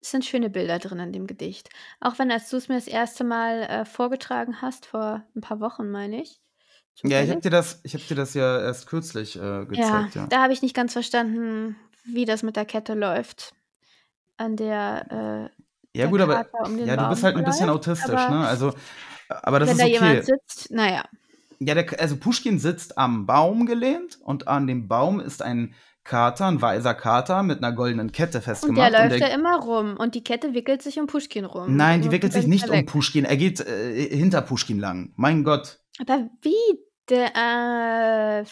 Es 0.00 0.12
sind 0.12 0.24
schöne 0.24 0.48
Bilder 0.48 0.78
drin 0.78 1.00
in 1.00 1.12
dem 1.12 1.26
Gedicht. 1.26 1.70
Auch 1.98 2.20
wenn, 2.20 2.30
als 2.30 2.48
du 2.50 2.56
es 2.56 2.68
mir 2.68 2.76
das 2.76 2.86
erste 2.86 3.24
Mal 3.24 3.64
äh, 3.64 3.84
vorgetragen 3.84 4.62
hast, 4.62 4.86
vor 4.86 5.26
ein 5.34 5.40
paar 5.40 5.58
Wochen, 5.58 5.90
meine 5.90 6.22
ich. 6.22 6.40
Ja, 7.04 7.22
ich 7.22 7.30
habe 7.30 7.40
dir 7.40 7.50
das, 7.50 7.80
ich 7.84 7.94
habe 7.94 8.04
dir 8.04 8.16
das 8.16 8.34
ja 8.34 8.60
erst 8.60 8.86
kürzlich 8.86 9.36
äh, 9.36 9.40
ja, 9.40 9.64
gezeigt. 9.64 10.14
Ja, 10.14 10.26
da 10.26 10.42
habe 10.42 10.52
ich 10.52 10.62
nicht 10.62 10.74
ganz 10.74 10.92
verstanden, 10.92 11.76
wie 12.04 12.24
das 12.24 12.42
mit 12.42 12.56
der 12.56 12.64
Kette 12.64 12.94
läuft. 12.94 13.54
An 14.36 14.56
der. 14.56 15.06
Äh, 15.10 15.98
ja, 15.98 16.04
der 16.04 16.08
gut, 16.08 16.20
aber 16.20 16.34
Kater 16.36 16.66
um 16.66 16.76
den 16.76 16.86
ja, 16.86 16.96
du 16.96 17.02
Baum 17.02 17.10
bist 17.10 17.22
halt 17.22 17.36
ein 17.36 17.44
bisschen 17.44 17.68
läuft, 17.68 17.88
autistisch, 17.88 18.14
aber 18.14 18.34
ne? 18.36 18.48
Also, 18.48 18.74
aber 19.28 19.60
das 19.60 19.68
wenn 19.68 19.76
ist 19.76 19.80
da 19.80 19.84
okay. 19.84 19.92
jemand 19.94 20.24
sitzt, 20.24 20.70
naja. 20.70 21.04
Ja, 21.60 21.74
der, 21.74 22.00
also 22.00 22.16
Pushkin 22.16 22.58
sitzt 22.58 22.98
am 22.98 23.26
Baum 23.26 23.66
gelehnt 23.66 24.18
und 24.22 24.46
an 24.46 24.66
dem 24.66 24.86
Baum 24.86 25.20
ist 25.20 25.42
ein 25.42 25.74
Kater, 26.04 26.46
ein 26.46 26.62
weißer 26.62 26.94
Kater 26.94 27.42
mit 27.42 27.58
einer 27.58 27.72
goldenen 27.72 28.12
Kette 28.12 28.38
Und 28.38 28.44
festgemacht. 28.44 28.92
der 28.92 29.02
läuft 29.02 29.20
der, 29.20 29.28
da 29.28 29.34
immer 29.34 29.60
rum 29.60 29.96
und 29.96 30.14
die 30.14 30.24
Kette 30.24 30.54
wickelt 30.54 30.82
sich 30.82 30.98
um 30.98 31.06
Pushkin 31.06 31.44
rum. 31.44 31.76
Nein, 31.76 32.00
die 32.00 32.08
Und 32.08 32.12
wickelt 32.12 32.32
sich 32.32 32.46
nicht 32.46 32.68
um. 32.68 32.86
Pushkin. 32.86 33.24
Er 33.24 33.36
geht 33.36 33.60
äh, 33.60 34.16
hinter 34.16 34.40
Pushkin 34.40 34.78
lang. 34.78 35.12
Mein 35.16 35.44
Gott. 35.44 35.80
Aber 36.00 36.30
wie? 36.42 36.87
Der, 37.08 37.34
äh, 37.34 38.44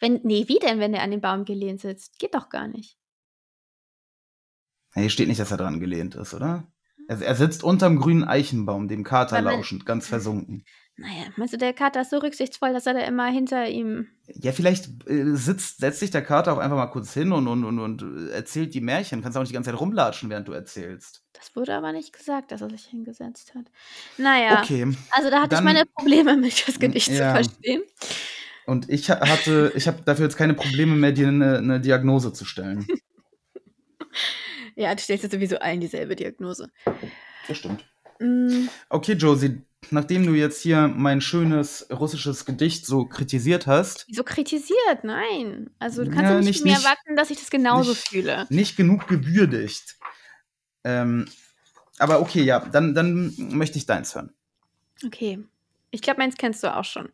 wenn, 0.00 0.20
nee, 0.22 0.48
wie 0.48 0.58
denn, 0.58 0.80
wenn 0.80 0.92
der 0.92 1.02
an 1.02 1.10
den 1.10 1.20
Baum 1.20 1.44
gelehnt 1.44 1.80
sitzt? 1.80 2.18
Geht 2.18 2.34
doch 2.34 2.48
gar 2.48 2.68
nicht. 2.68 2.98
Hier 4.94 5.10
steht 5.10 5.28
nicht, 5.28 5.40
dass 5.40 5.50
er 5.50 5.56
dran 5.56 5.80
gelehnt 5.80 6.14
ist, 6.14 6.34
oder? 6.34 6.66
Er, 7.08 7.20
er 7.20 7.34
sitzt 7.34 7.64
unterm 7.64 7.98
grünen 7.98 8.24
Eichenbaum, 8.24 8.88
dem 8.88 9.04
Kater 9.04 9.40
lauschend, 9.40 9.84
ganz 9.84 10.06
versunken. 10.08 10.64
Naja, 10.96 11.24
meinst 11.36 11.52
du, 11.52 11.58
der 11.58 11.72
Kater 11.72 12.02
ist 12.02 12.10
so 12.10 12.18
rücksichtsvoll, 12.18 12.72
dass 12.72 12.86
er 12.86 12.94
da 12.94 13.00
immer 13.00 13.26
hinter 13.26 13.68
ihm. 13.68 14.06
Ja, 14.28 14.52
vielleicht 14.52 14.86
äh, 15.10 15.34
sitzt, 15.34 15.78
setzt 15.80 15.98
sich 15.98 16.12
der 16.12 16.22
Kater 16.22 16.52
auch 16.52 16.58
einfach 16.58 16.76
mal 16.76 16.86
kurz 16.86 17.12
hin 17.12 17.32
und, 17.32 17.48
und, 17.48 17.64
und, 17.64 17.80
und 17.80 18.28
erzählt 18.30 18.74
die 18.74 18.80
Märchen. 18.80 19.20
Kannst 19.20 19.36
auch 19.36 19.40
nicht 19.42 19.50
die 19.50 19.54
ganze 19.54 19.70
Zeit 19.70 19.80
rumlatschen, 19.80 20.30
während 20.30 20.46
du 20.46 20.52
erzählst. 20.52 21.24
Das 21.32 21.56
wurde 21.56 21.74
aber 21.74 21.90
nicht 21.92 22.12
gesagt, 22.16 22.52
dass 22.52 22.60
er 22.60 22.70
sich 22.70 22.84
hingesetzt 22.84 23.54
hat. 23.56 23.64
Naja, 24.18 24.60
Okay. 24.62 24.86
also 25.10 25.30
da 25.30 25.38
hatte 25.42 25.56
dann- 25.56 25.66
ich 25.66 25.72
meine 25.74 25.84
Probleme 25.96 26.36
mit, 26.36 26.68
das 26.68 26.78
Gedicht 26.78 27.08
Ja. 27.10 27.34
zu 27.34 27.42
verstehen. 27.44 27.82
Und 28.66 28.88
ich 28.88 29.10
ha- 29.10 29.20
hatte, 29.20 29.72
ich 29.74 29.88
habe 29.88 30.00
dafür 30.04 30.26
jetzt 30.26 30.36
keine 30.36 30.54
Probleme 30.54 30.94
mehr, 30.94 31.10
dir 31.12 31.26
eine, 31.28 31.58
eine 31.58 31.80
Diagnose 31.80 32.32
zu 32.32 32.44
stellen. 32.44 32.86
Ja, 34.76 34.94
du 34.94 35.00
stellst 35.00 35.22
jetzt 35.22 35.32
sowieso 35.32 35.58
allen 35.58 35.80
dieselbe 35.80 36.16
Diagnose. 36.16 36.68
Das 37.46 37.58
stimmt. 37.58 37.84
Mm, 38.18 38.66
Okay, 38.88 39.12
Josie, 39.12 39.62
nachdem 39.90 40.26
du 40.26 40.32
jetzt 40.34 40.60
hier 40.62 40.88
mein 40.88 41.20
schönes 41.20 41.86
russisches 41.90 42.44
Gedicht 42.44 42.86
so 42.86 43.04
kritisiert 43.06 43.66
hast, 43.66 44.04
wieso 44.08 44.24
kritisiert? 44.24 45.02
Nein. 45.04 45.70
Also 45.78 46.04
du 46.04 46.10
kannst 46.10 46.24
Ja, 46.30 46.36
nicht, 46.38 46.46
nicht- 46.46 46.64
nicht- 46.64 46.76
erwarten, 46.84 47.16
dass 47.16 47.30
ich 47.30 47.38
das 47.38 47.50
genauso 47.50 47.90
nicht- 47.90 48.08
fühle. 48.08 48.46
nicht 48.50 48.76
genug 48.76 49.06
gewürdigt. 49.08 49.96
Ähm, 50.84 51.26
aber 51.98 52.20
okay, 52.20 52.42
ja, 52.42 52.60
dann, 52.60 52.94
dann 52.94 53.32
möchte 53.38 53.78
ich 53.78 53.86
deins 53.86 54.14
hören. 54.14 54.32
Okay. 55.04 55.42
Ich 55.90 56.02
glaube, 56.02 56.18
meins 56.18 56.36
kennst 56.36 56.62
du 56.64 56.74
auch 56.74 56.84
schon. 56.84 57.08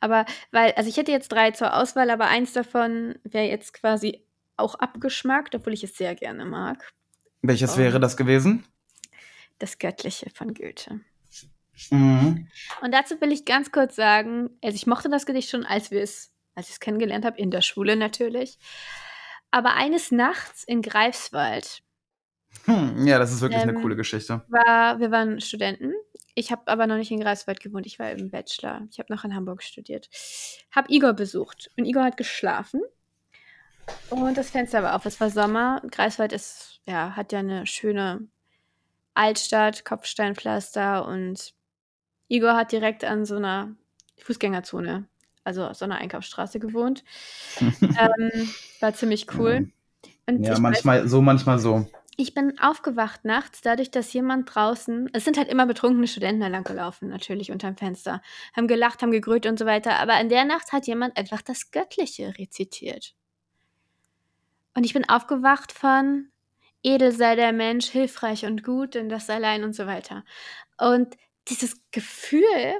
Aber 0.00 0.26
weil, 0.50 0.72
also 0.72 0.88
ich 0.88 0.96
hätte 0.96 1.12
jetzt 1.12 1.30
drei 1.30 1.52
zur 1.52 1.74
Auswahl, 1.76 2.10
aber 2.10 2.26
eins 2.26 2.52
davon 2.52 3.14
wäre 3.22 3.46
jetzt 3.46 3.72
quasi 3.74 4.24
auch 4.56 4.74
abgeschmackt, 4.74 5.54
obwohl 5.54 5.72
ich 5.72 5.84
es 5.84 5.96
sehr 5.96 6.14
gerne 6.16 6.44
mag. 6.44 6.92
Welches 7.42 7.74
Oh. 7.74 7.78
wäre 7.78 8.00
das 8.00 8.16
gewesen? 8.16 8.64
Das 9.60 9.78
Göttliche 9.78 10.30
von 10.34 10.52
Goethe. 10.52 11.00
Mhm. 11.90 12.48
Und 12.82 12.92
dazu 12.94 13.20
will 13.20 13.32
ich 13.32 13.44
ganz 13.44 13.72
kurz 13.72 13.96
sagen, 13.96 14.50
also 14.62 14.74
ich 14.74 14.86
mochte 14.86 15.08
das 15.08 15.26
Gedicht 15.26 15.50
schon, 15.50 15.64
als 15.64 15.90
wir 15.90 16.02
es, 16.02 16.32
als 16.54 16.68
ich 16.68 16.74
es 16.74 16.80
kennengelernt 16.80 17.24
habe, 17.24 17.38
in 17.38 17.50
der 17.50 17.62
Schule 17.62 17.96
natürlich. 17.96 18.58
Aber 19.50 19.74
eines 19.74 20.10
Nachts 20.10 20.64
in 20.64 20.82
Greifswald 20.82 21.82
Hm, 22.66 23.06
ja, 23.06 23.18
das 23.18 23.32
ist 23.32 23.40
wirklich 23.40 23.62
eine 23.62 23.72
Ähm, 23.72 23.82
coole 23.82 23.96
Geschichte. 23.96 24.42
war, 24.48 24.98
wir 25.00 25.10
waren 25.10 25.40
Studenten. 25.40 25.92
Ich 26.34 26.50
habe 26.50 26.62
aber 26.66 26.86
noch 26.86 26.96
nicht 26.96 27.10
in 27.10 27.20
Greifswald 27.20 27.60
gewohnt, 27.60 27.86
ich 27.86 27.98
war 27.98 28.10
im 28.10 28.30
Bachelor. 28.30 28.86
Ich 28.90 28.98
habe 28.98 29.12
noch 29.12 29.24
in 29.24 29.34
Hamburg 29.34 29.62
studiert. 29.62 30.08
Habe 30.70 30.92
Igor 30.92 31.12
besucht 31.12 31.70
und 31.76 31.84
Igor 31.84 32.04
hat 32.04 32.16
geschlafen. 32.16 32.80
Und 34.10 34.36
das 34.36 34.50
Fenster 34.50 34.82
war 34.82 34.96
auf. 34.96 35.04
Es 35.06 35.20
war 35.20 35.30
Sommer. 35.30 35.82
Greifswald 35.90 36.32
ist, 36.32 36.80
ja, 36.86 37.14
hat 37.16 37.32
ja 37.32 37.40
eine 37.40 37.66
schöne 37.66 38.26
Altstadt, 39.14 39.84
Kopfsteinpflaster 39.84 41.06
und 41.06 41.54
Igor 42.28 42.56
hat 42.56 42.72
direkt 42.72 43.04
an 43.04 43.24
so 43.24 43.36
einer 43.36 43.74
Fußgängerzone, 44.22 45.06
also 45.44 45.72
so 45.72 45.84
einer 45.84 45.96
Einkaufsstraße 45.96 46.58
gewohnt. 46.58 47.04
ähm, 47.60 48.48
war 48.80 48.94
ziemlich 48.94 49.26
cool. 49.38 49.70
Und 50.26 50.42
Ja, 50.42 50.52
ich 50.52 50.56
weiß 50.56 50.60
manchmal 50.60 51.08
so, 51.08 51.20
manchmal 51.20 51.58
so. 51.58 51.86
ich 52.16 52.34
bin 52.34 52.58
aufgewacht 52.58 53.24
nachts, 53.24 53.60
dadurch, 53.60 53.90
dass 53.90 54.12
jemand 54.12 54.54
draußen, 54.54 55.10
es 55.12 55.24
sind 55.24 55.36
halt 55.36 55.48
immer 55.48 55.66
betrunkene 55.66 56.06
Studenten 56.06 56.40
da 56.40 56.48
lang 56.48 56.64
gelaufen, 56.64 57.08
natürlich 57.08 57.50
unterm 57.50 57.76
Fenster, 57.76 58.22
haben 58.54 58.68
gelacht, 58.68 59.02
haben 59.02 59.10
gegrölt 59.10 59.46
und 59.46 59.58
so 59.58 59.66
weiter, 59.66 59.98
aber 59.98 60.18
in 60.20 60.28
der 60.28 60.44
Nacht 60.44 60.72
hat 60.72 60.86
jemand 60.86 61.16
einfach 61.16 61.42
das 61.42 61.70
Göttliche 61.70 62.34
rezitiert. 62.38 63.14
Und 64.74 64.84
ich 64.84 64.94
bin 64.94 65.08
aufgewacht 65.08 65.72
von 65.72 66.30
edel 66.82 67.12
sei 67.12 67.34
der 67.34 67.52
Mensch, 67.52 67.86
hilfreich 67.86 68.44
und 68.44 68.62
gut, 68.62 68.94
denn 68.94 69.08
das 69.08 69.30
allein 69.30 69.64
und 69.64 69.74
so 69.74 69.86
weiter. 69.86 70.24
Und 70.78 71.16
dieses 71.48 71.76
Gefühl, 71.90 72.74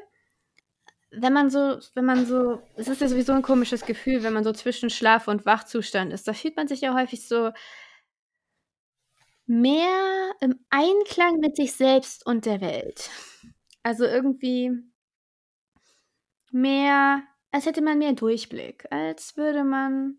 wenn 1.11 1.33
man 1.33 1.51
so, 1.51 1.79
wenn 1.95 2.05
man 2.05 2.27
so, 2.27 2.63
es 2.77 2.89
ist 2.89 3.01
ja 3.01 3.09
sowieso 3.09 3.33
ein 3.33 3.43
komisches 3.43 3.85
Gefühl, 3.85 4.23
wenn 4.23 4.33
man 4.33 4.45
so 4.45 4.53
zwischen 4.53 4.91
Schlaf- 4.91 5.29
und 5.29 5.47
Wachzustand 5.47 6.13
ist. 6.13 6.27
Da 6.27 6.33
fühlt 6.33 6.57
man 6.57 6.69
sich 6.69 6.81
ja 6.81 6.95
häufig 6.95 7.27
so 7.27 7.53
mehr 9.47 10.35
im 10.41 10.59
Einklang 10.71 11.39
mit 11.39 11.57
sich 11.57 11.73
selbst 11.73 12.27
und 12.27 12.47
der 12.47 12.61
Welt. 12.61 13.11
Also 13.83 14.05
irgendwie 14.05 14.73
mehr, 16.51 17.23
als 17.51 17.67
hätte 17.67 17.83
man 17.83 17.99
mehr 17.99 18.15
Durchblick, 18.15 18.91
als 18.91 19.37
würde 19.37 19.65
man, 19.65 20.19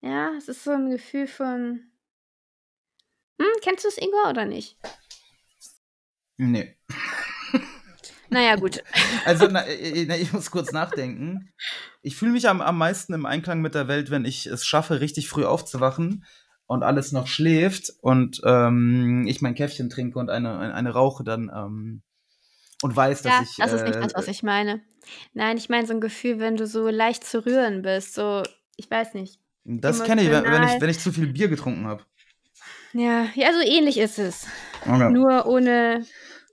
ja, 0.00 0.32
es 0.36 0.48
ist 0.48 0.64
so 0.64 0.72
ein 0.72 0.90
Gefühl 0.90 1.26
von, 1.26 1.90
hm, 3.40 3.60
kennst 3.62 3.84
du 3.84 3.88
es, 3.88 3.98
Igor, 3.98 4.30
oder 4.30 4.44
nicht? 4.44 4.76
Nee. 6.38 6.74
Naja, 8.30 8.56
gut. 8.56 8.82
Also, 9.24 9.46
na, 9.46 9.66
äh, 9.66 10.06
na, 10.06 10.16
ich 10.16 10.32
muss 10.32 10.50
kurz 10.50 10.72
nachdenken. 10.72 11.52
Ich 12.02 12.16
fühle 12.16 12.32
mich 12.32 12.48
am, 12.48 12.60
am 12.60 12.78
meisten 12.78 13.12
im 13.12 13.26
Einklang 13.26 13.60
mit 13.60 13.74
der 13.74 13.88
Welt, 13.88 14.10
wenn 14.10 14.24
ich 14.24 14.46
es 14.46 14.64
schaffe, 14.64 15.00
richtig 15.00 15.28
früh 15.28 15.44
aufzuwachen 15.44 16.24
und 16.66 16.82
alles 16.82 17.12
noch 17.12 17.26
schläft 17.26 17.92
und 18.00 18.40
ähm, 18.44 19.26
ich 19.26 19.40
mein 19.42 19.54
Käffchen 19.54 19.90
trinke 19.90 20.18
und 20.18 20.30
eine, 20.30 20.58
eine, 20.58 20.74
eine 20.74 20.90
rauche 20.90 21.24
dann 21.24 21.50
ähm, 21.54 22.02
und 22.82 22.94
weiß, 22.94 23.22
dass 23.22 23.32
Ja, 23.32 23.42
ich. 23.42 23.56
das 23.56 23.72
ist 23.72 23.84
nicht 23.84 23.96
äh, 23.96 24.00
das, 24.00 24.12
was 24.14 24.28
ich 24.28 24.42
meine. 24.42 24.82
Nein, 25.34 25.56
ich 25.56 25.68
meine 25.68 25.86
so 25.86 25.94
ein 25.94 26.00
Gefühl, 26.00 26.38
wenn 26.38 26.56
du 26.56 26.66
so 26.66 26.88
leicht 26.88 27.24
zu 27.24 27.44
rühren 27.44 27.82
bist, 27.82 28.14
so, 28.14 28.42
ich 28.76 28.90
weiß 28.90 29.14
nicht. 29.14 29.40
Das 29.64 30.04
kenne 30.04 30.22
ich, 30.22 30.30
wenn, 30.30 30.44
wenn 30.44 30.62
ich, 30.62 30.80
wenn 30.80 30.90
ich 30.90 31.00
zu 31.00 31.12
viel 31.12 31.26
Bier 31.32 31.48
getrunken 31.48 31.86
habe. 31.86 32.04
Ja, 32.92 33.26
ja, 33.34 33.52
so 33.52 33.60
ähnlich 33.60 33.98
ist 33.98 34.18
es. 34.18 34.46
Okay. 34.82 35.10
Nur 35.10 35.46
ohne, 35.46 36.06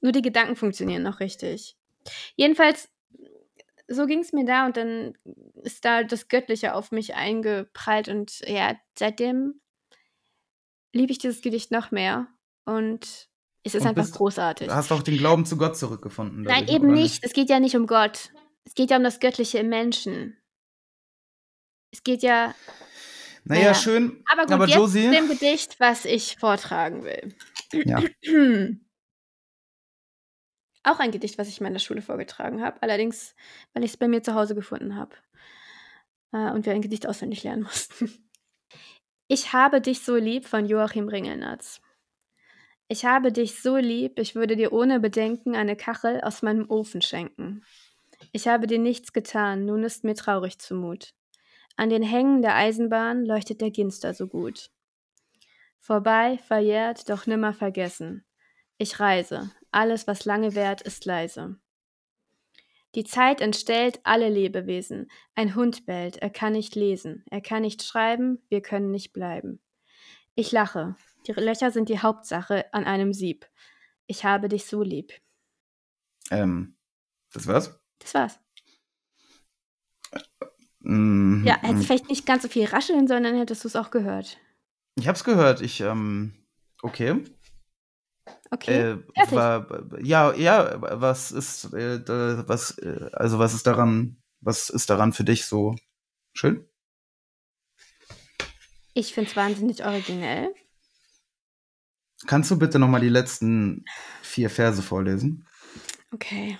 nur 0.05 0.11
die 0.11 0.21
Gedanken 0.21 0.55
funktionieren 0.55 1.01
noch 1.01 1.19
richtig. 1.19 1.75
Jedenfalls, 2.35 2.89
so 3.87 4.05
ging 4.05 4.19
es 4.19 4.33
mir 4.33 4.45
da 4.45 4.67
und 4.67 4.77
dann 4.77 5.17
ist 5.63 5.83
da 5.83 6.03
das 6.03 6.27
Göttliche 6.27 6.75
auf 6.75 6.91
mich 6.91 7.15
eingeprallt 7.15 8.07
und 8.07 8.39
ja, 8.47 8.75
seitdem 8.97 9.59
liebe 10.93 11.11
ich 11.11 11.17
dieses 11.17 11.41
Gedicht 11.41 11.71
noch 11.71 11.89
mehr 11.89 12.27
und 12.65 13.27
es 13.63 13.73
ist 13.73 13.81
Und 13.81 13.87
einfach 13.87 14.03
bist- 14.03 14.13
großartig. 14.15 14.67
Du 14.67 14.75
hast 14.75 14.91
auch 14.91 15.01
den 15.01 15.17
Glauben 15.17 15.43
zu 15.47 15.57
Gott 15.57 15.75
zurückgefunden. 15.75 16.43
Nein, 16.43 16.65
dadurch, 16.67 16.75
eben 16.75 16.85
oder 16.91 17.01
nicht. 17.01 17.23
Es 17.23 17.33
geht 17.33 17.49
ja 17.49 17.59
nicht 17.59 17.75
um 17.75 17.87
Gott. 17.87 18.29
Es 18.63 18.75
geht 18.75 18.91
ja 18.91 18.97
um 18.97 19.03
das 19.03 19.19
Göttliche 19.19 19.57
im 19.57 19.69
Menschen. 19.69 20.37
Es 21.91 22.03
geht 22.03 22.21
ja. 22.21 22.53
Naja, 23.43 23.61
Naja. 23.61 23.73
schön. 23.73 24.23
Aber 24.31 24.43
gut, 24.43 24.51
Aber 24.51 24.67
jetzt 24.67 24.75
Josie- 24.77 25.09
dem 25.09 25.27
Gedicht, 25.29 25.79
was 25.79 26.05
ich 26.05 26.37
vortragen 26.37 27.03
will. 27.03 27.35
Ja. 27.73 28.03
Auch 30.85 30.99
ein 30.99 31.11
Gedicht, 31.11 31.39
was 31.39 31.47
ich 31.47 31.59
in 31.59 31.63
meiner 31.63 31.79
Schule 31.79 32.03
vorgetragen 32.03 32.63
habe. 32.63 32.81
Allerdings, 32.81 33.35
weil 33.73 33.83
ich 33.83 33.91
es 33.91 33.97
bei 33.97 34.07
mir 34.07 34.21
zu 34.21 34.35
Hause 34.35 34.53
gefunden 34.53 34.95
habe. 34.95 35.15
Äh, 36.31 36.51
und 36.51 36.65
wir 36.65 36.73
ein 36.73 36.83
Gedicht 36.83 37.07
auswendig 37.07 37.43
lernen 37.43 37.63
mussten. 37.63 38.29
Ich 39.27 39.51
habe 39.51 39.81
dich 39.81 40.01
so 40.01 40.15
lieb 40.15 40.45
von 40.45 40.67
Joachim 40.67 41.07
Ringelnatz. 41.07 41.81
Ich 42.87 43.03
habe 43.03 43.31
dich 43.31 43.63
so 43.63 43.77
lieb, 43.77 44.19
ich 44.19 44.35
würde 44.35 44.55
dir 44.55 44.71
ohne 44.71 44.99
Bedenken 44.99 45.55
eine 45.55 45.75
Kachel 45.75 46.21
aus 46.21 46.43
meinem 46.43 46.69
Ofen 46.69 47.01
schenken. 47.01 47.63
Ich 48.31 48.47
habe 48.47 48.67
dir 48.67 48.77
nichts 48.77 49.11
getan, 49.11 49.65
nun 49.65 49.83
ist 49.83 50.03
mir 50.03 50.13
traurig 50.13 50.59
zumut. 50.59 51.15
An 51.77 51.89
den 51.89 52.03
Hängen 52.03 52.43
der 52.43 52.55
Eisenbahn 52.55 53.25
leuchtet 53.25 53.61
der 53.61 53.71
Ginster 53.71 54.13
so 54.13 54.27
gut. 54.27 54.69
Vorbei, 55.79 56.37
verjährt, 56.45 57.09
doch 57.09 57.25
nimmer 57.25 57.53
vergessen. 57.53 58.23
Ich 58.77 58.99
reise, 58.99 59.49
alles, 59.75 60.07
was 60.07 60.25
lange 60.25 60.55
währt, 60.55 60.81
ist 60.81 61.05
leise. 61.05 61.57
Die 62.95 63.03
Zeit 63.03 63.41
entstellt 63.41 63.99
alle 64.03 64.29
Lebewesen. 64.29 65.11
Ein 65.35 65.53
Hund 65.53 65.85
bellt, 65.85 66.17
er 66.17 66.29
kann 66.29 66.53
nicht 66.53 66.75
lesen, 66.75 67.25
er 67.29 67.41
kann 67.41 67.61
nicht 67.61 67.83
schreiben, 67.83 68.41
wir 68.49 68.61
können 68.61 68.91
nicht 68.91 69.11
bleiben. 69.11 69.59
Ich 70.33 70.51
lache, 70.51 70.95
die 71.27 71.33
Löcher 71.33 71.71
sind 71.71 71.89
die 71.89 71.99
Hauptsache 71.99 72.73
an 72.73 72.85
einem 72.85 73.11
Sieb. 73.13 73.47
Ich 74.07 74.23
habe 74.23 74.47
dich 74.47 74.65
so 74.65 74.81
lieb. 74.81 75.11
Ähm, 76.31 76.77
das 77.33 77.47
war's? 77.47 77.79
Das 77.99 78.13
war's. 78.13 78.39
Mm, 80.79 81.43
Ja, 81.45 81.57
hättest 81.61 81.83
mm. 81.83 81.85
vielleicht 81.85 82.09
nicht 82.09 82.25
ganz 82.25 82.43
so 82.43 82.49
viel 82.49 82.65
rascheln, 82.65 83.07
sondern 83.07 83.35
hättest 83.37 83.63
du 83.63 83.67
es 83.67 83.75
auch 83.75 83.91
gehört. 83.91 84.37
Ich 84.95 85.07
hab's 85.07 85.23
gehört. 85.23 85.61
Ich, 85.61 85.81
ähm, 85.81 86.33
okay. 86.81 87.23
Okay. 88.51 88.91
Äh, 89.15 89.31
war, 89.31 89.67
ja, 90.01 90.33
ja, 90.35 90.75
was 91.01 91.31
ist, 91.31 91.73
äh, 91.73 91.99
da- 92.03 92.43
was, 92.47 92.77
äh, 92.77 93.09
also 93.13 93.39
was 93.39 93.53
ist 93.53 93.65
daran, 93.67 94.17
was 94.41 94.69
ist 94.69 94.89
daran 94.89 95.13
für 95.13 95.23
dich 95.23 95.45
so 95.45 95.75
schön? 96.33 96.67
Ich 98.93 99.13
finde 99.13 99.29
es 99.29 99.35
wahnsinnig 99.35 99.83
originell. 99.85 100.53
Kannst 102.27 102.49
du 102.49 102.57
bitte 102.57 102.79
nochmal 102.79 103.01
die 103.01 103.09
letzten 103.09 103.83
vier 104.21 104.49
Verse 104.49 104.81
vorlesen? 104.81 105.47
Okay. 106.11 106.57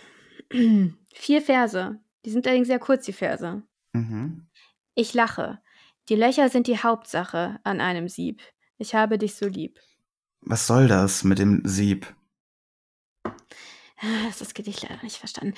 Vier 1.13 1.41
Verse. 1.41 1.98
Die 2.26 2.30
sind 2.30 2.45
allerdings 2.45 2.67
sehr 2.67 2.80
kurz, 2.80 3.06
die 3.06 3.13
Verse. 3.13 3.63
Mhm. 3.93 4.48
Ich 4.95 5.13
lache. 5.13 5.62
Die 6.10 6.15
Löcher 6.15 6.50
sind 6.50 6.67
die 6.67 6.78
Hauptsache 6.78 7.60
an 7.63 7.80
einem 7.80 8.10
Sieb. 8.10 8.41
Ich 8.78 8.93
habe 8.93 9.17
dich 9.17 9.36
so 9.36 9.48
lieb. 9.48 9.80
Was 10.45 10.67
soll 10.67 10.88
das 10.88 11.23
mit 11.23 11.39
dem 11.39 11.62
Sieb? 11.65 12.13
Ah, 13.23 14.29
Das 14.38 14.53
Gedicht 14.53 14.84
leider 14.84 15.01
nicht 15.03 15.17
verstanden. 15.17 15.55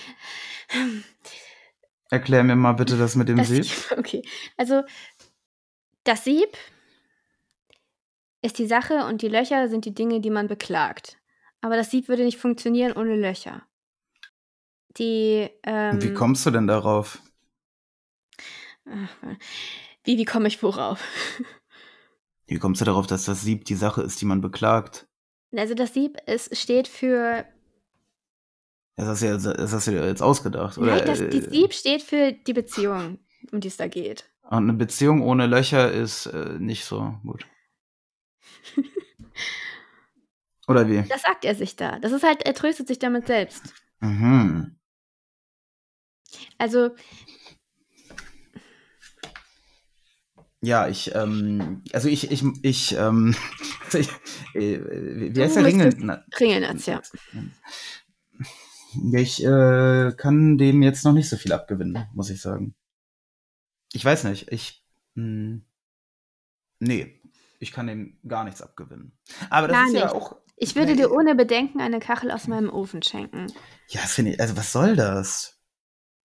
Erklär 2.09 2.43
mir 2.43 2.55
mal 2.55 2.73
bitte 2.73 2.97
das 2.97 3.15
mit 3.15 3.27
dem 3.27 3.37
Das 3.37 3.49
Sieb. 3.49 3.65
Sieb, 3.65 3.91
okay. 3.97 4.21
Also, 4.55 4.83
das 6.03 6.23
Sieb 6.23 6.57
ist 8.41 8.59
die 8.59 8.67
Sache 8.67 9.05
und 9.05 9.21
die 9.21 9.27
Löcher 9.27 9.67
sind 9.67 9.83
die 9.85 9.93
Dinge, 9.93 10.21
die 10.21 10.29
man 10.29 10.47
beklagt. 10.47 11.17
Aber 11.59 11.75
das 11.75 11.91
Sieb 11.91 12.07
würde 12.07 12.23
nicht 12.23 12.37
funktionieren 12.37 12.93
ohne 12.93 13.15
Löcher. 13.17 13.67
Die, 14.97 15.49
ähm, 15.63 16.01
Wie 16.01 16.13
kommst 16.13 16.45
du 16.45 16.51
denn 16.51 16.67
darauf? 16.67 17.21
ach, 18.85 19.09
wie, 20.05 20.17
wie 20.17 20.25
komme 20.25 20.47
ich 20.47 20.63
worauf? 20.63 21.03
Wie 22.47 22.57
kommst 22.57 22.81
du 22.81 22.85
darauf, 22.85 23.07
dass 23.07 23.25
das 23.25 23.41
Sieb 23.41 23.65
die 23.65 23.75
Sache 23.75 24.01
ist, 24.01 24.19
die 24.21 24.25
man 24.25 24.41
beklagt? 24.41 25.07
Also 25.55 25.73
das 25.73 25.93
Sieb 25.93 26.17
es 26.25 26.49
steht 26.59 26.87
für 26.87 27.45
Das 28.95 29.07
hast 29.07 29.21
du 29.21 29.25
ja, 29.27 29.37
das 29.37 29.73
hast 29.73 29.87
du 29.87 29.91
dir 29.91 30.05
jetzt 30.07 30.21
ausgedacht, 30.21 30.77
oder? 30.77 30.95
Nein, 30.95 31.05
das, 31.05 31.19
die 31.19 31.37
Äh, 31.37 31.49
Sieb 31.49 31.73
steht 31.73 32.01
für 32.01 32.31
die 32.31 32.53
Beziehung, 32.53 33.19
um 33.51 33.59
die 33.59 33.67
es 33.67 33.77
da 33.77 33.87
geht. 33.87 34.29
Und 34.43 34.63
eine 34.63 34.73
Beziehung 34.73 35.21
ohne 35.21 35.45
Löcher 35.45 35.91
ist 35.91 36.25
äh, 36.27 36.57
nicht 36.57 36.85
so 36.85 37.15
gut. 37.23 37.45
Oder 40.67 40.87
wie? 40.89 41.01
Das 41.07 41.21
sagt 41.21 41.45
er 41.45 41.55
sich 41.55 41.75
da. 41.75 41.99
Das 41.99 42.11
ist 42.11 42.23
halt, 42.23 42.43
er 42.45 42.53
tröstet 42.53 42.87
sich 42.87 42.99
damit 42.99 43.27
selbst. 43.27 43.73
Mhm. 43.99 44.77
Also, 46.57 46.91
Ja, 50.67 50.87
ich, 50.89 51.15
ähm, 51.15 51.81
also 51.93 52.09
ich, 52.09 52.29
ich, 52.29 52.43
ich, 52.61 52.93
ähm, 52.97 53.33
ich 53.93 54.09
äh, 54.53 55.33
wie 55.33 55.41
heißt 55.41 55.55
der 55.55 55.63
Ringel? 55.65 55.85
müsstest- 55.85 56.05
Na, 56.05 56.25
Ringelnatz, 56.37 56.85
ja. 56.87 57.01
Ja, 59.11 59.19
ich 59.19 59.41
äh, 59.43 60.11
kann 60.17 60.57
dem 60.57 60.81
jetzt 60.81 61.05
noch 61.05 61.13
nicht 61.13 61.29
so 61.29 61.37
viel 61.37 61.53
abgewinnen, 61.53 62.05
muss 62.13 62.29
ich 62.29 62.41
sagen. 62.41 62.75
Ich 63.93 64.03
weiß 64.03 64.25
nicht, 64.25 64.51
ich, 64.51 64.83
mh, 65.15 65.61
nee, 66.79 67.21
ich 67.59 67.71
kann 67.71 67.87
dem 67.87 68.17
gar 68.27 68.43
nichts 68.43 68.61
abgewinnen. 68.61 69.17
Aber 69.49 69.67
das 69.69 69.77
Gar 69.77 69.87
ist 69.87 69.93
ja 69.93 70.03
nicht. 70.05 70.15
auch, 70.15 70.35
Ich 70.57 70.75
würde 70.75 70.91
Nee. 70.91 70.97
dir 70.97 71.11
ohne 71.11 71.33
Bedenken 71.35 71.79
eine 71.79 71.99
Kachel 71.99 72.29
aus 72.31 72.47
meinem 72.47 72.69
Ofen 72.69 73.01
schenken. 73.03 73.47
ja, 73.87 74.01
das 74.01 74.13
finde 74.13 74.33
ich, 74.33 74.41
also 74.41 74.57
was 74.57 74.71
soll 74.73 74.95
das? 74.97 75.59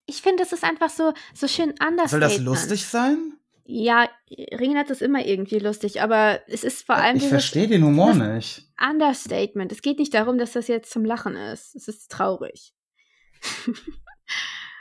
Ich 0.07 0.21
finde, 0.21 0.43
es 0.43 0.53
ist 0.53 0.65
einfach 0.65 0.91
so, 0.91 1.13
so 1.33 1.47
schön 1.47 1.75
anders. 1.79 2.11
Soll 2.11 2.21
das 2.21 2.39
lustig 2.39 2.87
sein? 2.87 3.35
Ja, 3.65 4.09
Ringelnatz 4.31 4.91
ist 4.91 5.03
immer 5.03 5.25
irgendwie 5.25 5.59
lustig, 5.59 6.03
aber 6.03 6.41
es 6.49 6.65
ist 6.65 6.85
vor 6.85 6.97
allem 6.97 7.17
Ich 7.17 7.29
verstehe 7.29 7.69
den 7.69 7.85
Humor 7.85 8.15
das- 8.15 8.19
nicht. 8.19 8.73
Understatement. 8.81 9.71
Es 9.71 9.83
geht 9.83 9.99
nicht 9.99 10.15
darum, 10.15 10.39
dass 10.39 10.53
das 10.53 10.69
jetzt 10.69 10.91
zum 10.91 11.05
Lachen 11.05 11.37
ist. 11.37 11.77
Es 11.77 11.87
ist 11.87 12.11
traurig. 12.11 12.75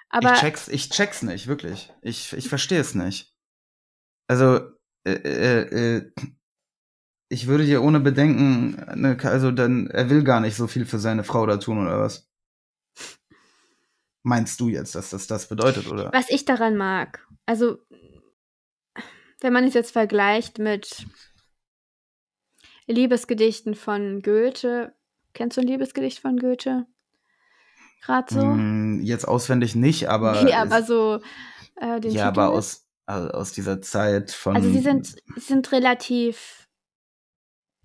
aber 0.10 0.34
ich 0.34 0.40
check's, 0.40 0.68
ich 0.68 0.90
check's 0.90 1.22
nicht, 1.22 1.48
wirklich. 1.48 1.94
Ich, 2.02 2.34
ich 2.34 2.50
verstehe 2.50 2.80
es 2.80 2.96
nicht. 2.96 3.36
Also, 4.28 4.62
äh, 5.04 5.12
äh, 5.12 5.98
äh, 5.98 6.12
ich 7.30 7.48
würde 7.48 7.66
dir 7.66 7.82
ohne 7.84 8.00
Bedenken, 8.00 8.76
ne, 9.00 9.18
also 9.24 9.52
dann, 9.52 9.88
er 9.88 10.10
will 10.10 10.24
gar 10.24 10.42
nicht 10.42 10.56
so 10.56 10.68
viel 10.68 10.86
für 10.86 11.00
seine 11.00 11.24
Frau 11.24 11.46
da 11.46 11.58
tun, 11.58 11.82
oder 11.82 12.00
was? 12.00 12.30
Meinst 14.24 14.60
du 14.60 14.70
jetzt, 14.70 14.96
dass 14.96 15.10
das 15.12 15.28
das 15.28 15.48
bedeutet, 15.48 15.88
oder? 15.88 16.12
was 16.14 16.30
ich 16.30 16.46
daran 16.46 16.78
mag, 16.78 17.26
also 17.46 17.80
wenn 19.42 19.54
man 19.54 19.66
es 19.66 19.74
jetzt 19.74 19.92
vergleicht 19.92 20.60
mit 20.60 21.06
Liebesgedichten 22.88 23.76
von 23.76 24.22
Goethe, 24.22 24.94
kennst 25.34 25.58
du 25.58 25.62
ein 25.62 25.68
Liebesgedicht 25.68 26.20
von 26.20 26.38
Goethe? 26.38 26.86
Gerade 28.04 28.34
so? 28.34 28.42
Hm, 28.42 29.02
jetzt 29.04 29.28
auswendig 29.28 29.76
nicht, 29.76 30.10
aber. 30.10 30.42
nee, 30.44 30.54
aber 30.54 30.84
so 30.84 31.22
äh, 31.76 32.00
den 32.00 32.12
ja, 32.12 32.30
Titel. 32.30 32.40
aber 32.40 32.50
aus, 32.50 32.88
also 33.06 33.30
aus 33.30 33.54
dieser 33.54 33.82
Zeit 33.82 34.32
von. 34.32 34.56
also 34.56 34.70
sie 34.70 34.80
sind, 34.80 35.16
sind 35.36 35.72
relativ, 35.72 36.68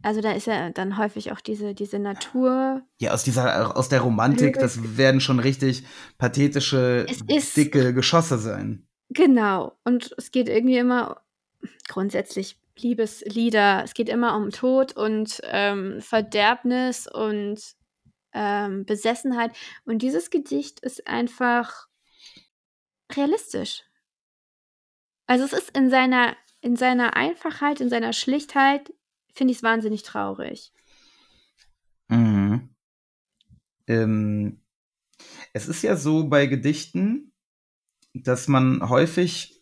also 0.03 0.21
da 0.21 0.33
ist 0.33 0.47
ja 0.47 0.71
dann 0.71 0.97
häufig 0.99 1.33
auch 1.33 1.41
diese, 1.41 1.75
diese 1.75 1.99
Natur. 1.99 2.83
Ja, 2.99 3.13
aus 3.13 3.25
dieser, 3.25 3.77
aus 3.77 3.89
der 3.89 4.01
Romantik, 4.01 4.59
das 4.59 4.97
werden 4.97 5.21
schon 5.21 5.39
richtig 5.39 5.85
pathetische, 6.19 7.07
ist- 7.29 7.57
dicke 7.57 7.93
Geschosse 7.93 8.39
sein. 8.39 8.89
Genau. 9.11 9.79
Und 9.85 10.15
es 10.17 10.33
geht 10.33 10.49
irgendwie 10.49 10.79
immer 10.79 11.23
grundsätzlich 11.89 12.59
Liebeslieder. 12.79 13.83
Es 13.85 13.95
geht 13.95 14.09
immer 14.09 14.37
um 14.37 14.51
Tod 14.51 14.97
und 14.97 15.41
ähm, 15.45 16.01
Verderbnis 16.01 17.07
und 17.07 17.61
ähm, 18.33 18.85
Besessenheit. 18.85 19.57
Und 19.85 20.03
dieses 20.03 20.31
Gedicht 20.31 20.81
ist 20.81 21.07
einfach 21.07 21.89
realistisch. 23.13 23.83
Also 25.27 25.45
es 25.45 25.53
ist 25.53 25.77
in 25.77 25.91
seiner, 25.91 26.37
in 26.61 26.77
seiner 26.77 27.17
Einfachheit, 27.17 27.81
in 27.81 27.89
seiner 27.89 28.13
Schlichtheit, 28.13 28.93
finde 29.33 29.53
ich 29.53 29.59
es 29.59 29.63
wahnsinnig 29.63 30.03
traurig. 30.03 30.73
Mhm. 32.09 32.75
Ähm, 33.87 34.61
es 35.53 35.69
ist 35.69 35.83
ja 35.83 35.97
so 35.97 36.29
bei 36.29 36.47
Gedichten, 36.47 37.33
dass 38.13 38.49
man 38.49 38.89
häufig 38.89 39.56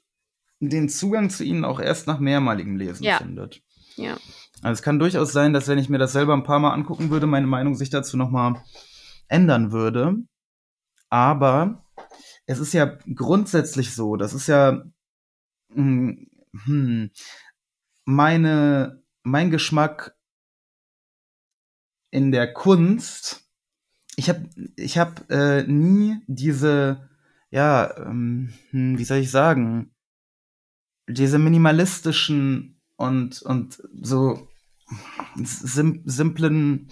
den 0.60 0.88
Zugang 0.88 1.30
zu 1.30 1.44
ihnen 1.44 1.64
auch 1.64 1.80
erst 1.80 2.06
nach 2.06 2.18
mehrmaligem 2.20 2.76
Lesen 2.76 3.04
Ja. 3.04 3.18
findet. 3.18 3.62
Ja. 3.96 4.16
Also 4.62 4.72
es 4.78 4.82
kann 4.82 4.98
durchaus 4.98 5.32
sein, 5.32 5.52
dass 5.52 5.68
wenn 5.68 5.78
ich 5.78 5.88
mir 5.88 5.98
das 5.98 6.12
selber 6.12 6.34
ein 6.34 6.44
paar 6.44 6.58
Mal 6.58 6.72
angucken 6.72 7.10
würde, 7.10 7.26
meine 7.26 7.46
Meinung 7.46 7.74
sich 7.74 7.90
dazu 7.90 8.16
nochmal 8.16 8.62
ändern 9.28 9.72
würde. 9.72 10.16
Aber 11.10 11.84
es 12.46 12.58
ist 12.58 12.72
ja 12.72 12.98
grundsätzlich 13.14 13.94
so, 13.94 14.16
das 14.16 14.32
ist 14.32 14.46
ja 14.46 14.82
hm, 15.72 16.28
hm, 16.64 17.10
meine, 18.04 19.02
mein 19.22 19.50
Geschmack 19.50 20.16
in 22.10 22.30
der 22.32 22.52
Kunst. 22.52 23.48
Ich 24.16 24.28
habe 24.28 24.48
ich 24.76 24.98
hab, 24.98 25.28
äh, 25.30 25.64
nie 25.64 26.20
diese, 26.26 27.08
ja, 27.50 27.96
ähm, 27.98 28.52
hm, 28.70 28.98
wie 28.98 29.04
soll 29.04 29.18
ich 29.18 29.30
sagen, 29.30 29.93
diese 31.08 31.38
minimalistischen 31.38 32.80
und, 32.96 33.42
und 33.42 33.82
so 34.02 34.48
sim 35.36 36.02
simplen 36.04 36.88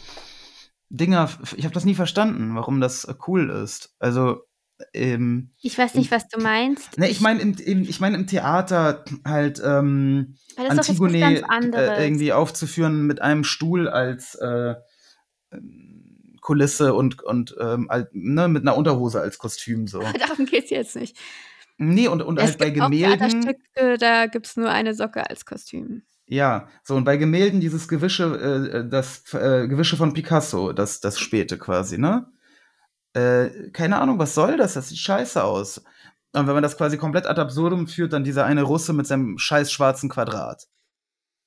Dinger. 0.88 1.30
Ich 1.56 1.64
habe 1.64 1.74
das 1.74 1.84
nie 1.84 1.94
verstanden, 1.94 2.54
warum 2.54 2.80
das 2.80 3.06
cool 3.26 3.48
ist. 3.50 3.94
Also, 3.98 4.42
ähm, 4.92 5.50
Ich 5.60 5.78
weiß 5.78 5.94
nicht, 5.94 6.10
was 6.10 6.28
du 6.28 6.40
meinst. 6.40 6.98
ne, 6.98 7.08
ich 7.08 7.20
meine 7.20 7.40
im, 7.40 7.54
im, 7.54 7.82
ich 7.82 8.00
mein 8.00 8.14
im 8.14 8.26
Theater 8.26 9.04
halt 9.24 9.62
ähm, 9.64 10.36
Antigone 10.56 11.42
äh, 11.42 12.04
irgendwie 12.04 12.32
aufzuführen 12.32 13.06
mit 13.06 13.22
einem 13.22 13.44
Stuhl 13.44 13.88
als 13.88 14.34
äh, 14.34 14.74
Kulisse 16.42 16.92
und, 16.92 17.22
und 17.22 17.54
ähm, 17.58 17.88
ne, 18.12 18.48
mit 18.48 18.62
einer 18.62 18.76
Unterhose 18.76 19.20
als 19.20 19.38
Kostüm 19.38 19.86
so. 19.86 20.00
Darum 20.18 20.44
geht 20.44 20.64
es 20.64 20.70
jetzt 20.70 20.96
nicht. 20.96 21.16
Nee, 21.86 22.08
und, 22.08 22.22
und 22.22 22.38
es 22.38 22.44
halt 22.50 22.58
bei 22.58 22.70
Gemälden. 22.70 23.18
Theaterstücke, 23.18 23.98
da 23.98 24.26
gibt 24.26 24.46
es 24.46 24.56
nur 24.56 24.70
eine 24.70 24.94
Socke 24.94 25.28
als 25.28 25.44
Kostüm. 25.44 26.02
Ja, 26.26 26.68
so 26.82 26.94
und 26.94 27.04
bei 27.04 27.16
Gemälden 27.16 27.60
dieses 27.60 27.88
Gewische, 27.88 28.24
äh, 28.84 28.88
das 28.88 29.22
äh, 29.34 29.68
Gewische 29.68 29.96
von 29.96 30.14
Picasso, 30.14 30.72
das, 30.72 31.00
das 31.00 31.18
späte 31.18 31.58
quasi, 31.58 31.98
ne? 31.98 32.26
Äh, 33.14 33.70
keine 33.72 33.98
Ahnung, 34.00 34.18
was 34.18 34.34
soll 34.34 34.56
das? 34.56 34.74
Das 34.74 34.88
sieht 34.88 34.98
scheiße 34.98 35.42
aus. 35.42 35.82
Und 36.34 36.46
wenn 36.46 36.54
man 36.54 36.62
das 36.62 36.78
quasi 36.78 36.96
komplett 36.96 37.26
ad 37.26 37.38
absurdum 37.40 37.86
führt, 37.86 38.12
dann 38.14 38.24
dieser 38.24 38.46
eine 38.46 38.62
Russe 38.62 38.94
mit 38.94 39.06
seinem 39.06 39.36
scheiß 39.36 39.70
schwarzen 39.70 40.08
Quadrat. 40.08 40.66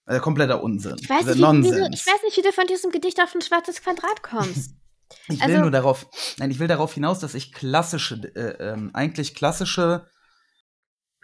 Also 0.05 0.21
kompletter 0.21 0.61
Unsinn. 0.61 0.97
Ich 0.99 1.09
weiß, 1.09 1.25
nicht, 1.25 1.37
wie, 1.37 1.63
wie 1.63 1.69
du, 1.71 1.89
ich 1.91 2.05
weiß 2.05 2.21
nicht, 2.23 2.37
wie 2.37 2.43
du 2.43 2.51
von 2.51 2.67
diesem 2.67 2.91
Gedicht 2.91 3.19
auf 3.19 3.33
ein 3.33 3.41
schwarzes 3.41 3.81
Quadrat 3.81 4.21
kommst. 4.21 4.71
Ich 5.27 5.39
will 5.39 5.43
Also- 5.43 5.61
nur 5.61 5.69
darauf, 5.71 6.07
nein, 6.39 6.49
ich 6.49 6.57
will 6.57 6.67
darauf 6.67 6.91
hinaus, 6.95 7.19
dass 7.19 7.35
ich 7.35 7.53
klassische, 7.53 8.15
äh, 8.35 8.71
ähm, 8.71 8.89
eigentlich 8.93 9.35
klassische, 9.35 10.07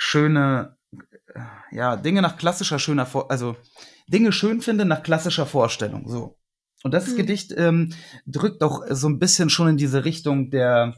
schöne, 0.03 0.77
ja, 1.71 1.95
Dinge 1.95 2.21
nach 2.23 2.35
klassischer 2.37 2.79
schöner, 2.79 3.05
Vor 3.05 3.29
also 3.29 3.55
Dinge 4.07 4.31
schön 4.31 4.61
finde 4.61 4.83
nach 4.83 5.03
klassischer 5.03 5.45
Vorstellung, 5.45 6.07
so. 6.09 6.37
Und 6.83 6.91
das 6.95 7.05
Hm. 7.09 7.17
Gedicht 7.17 7.53
ähm, 7.55 7.93
drückt 8.25 8.63
auch 8.63 8.81
so 8.89 9.07
ein 9.07 9.19
bisschen 9.19 9.51
schon 9.51 9.67
in 9.69 9.77
diese 9.77 10.03
Richtung 10.03 10.49
der 10.49 10.95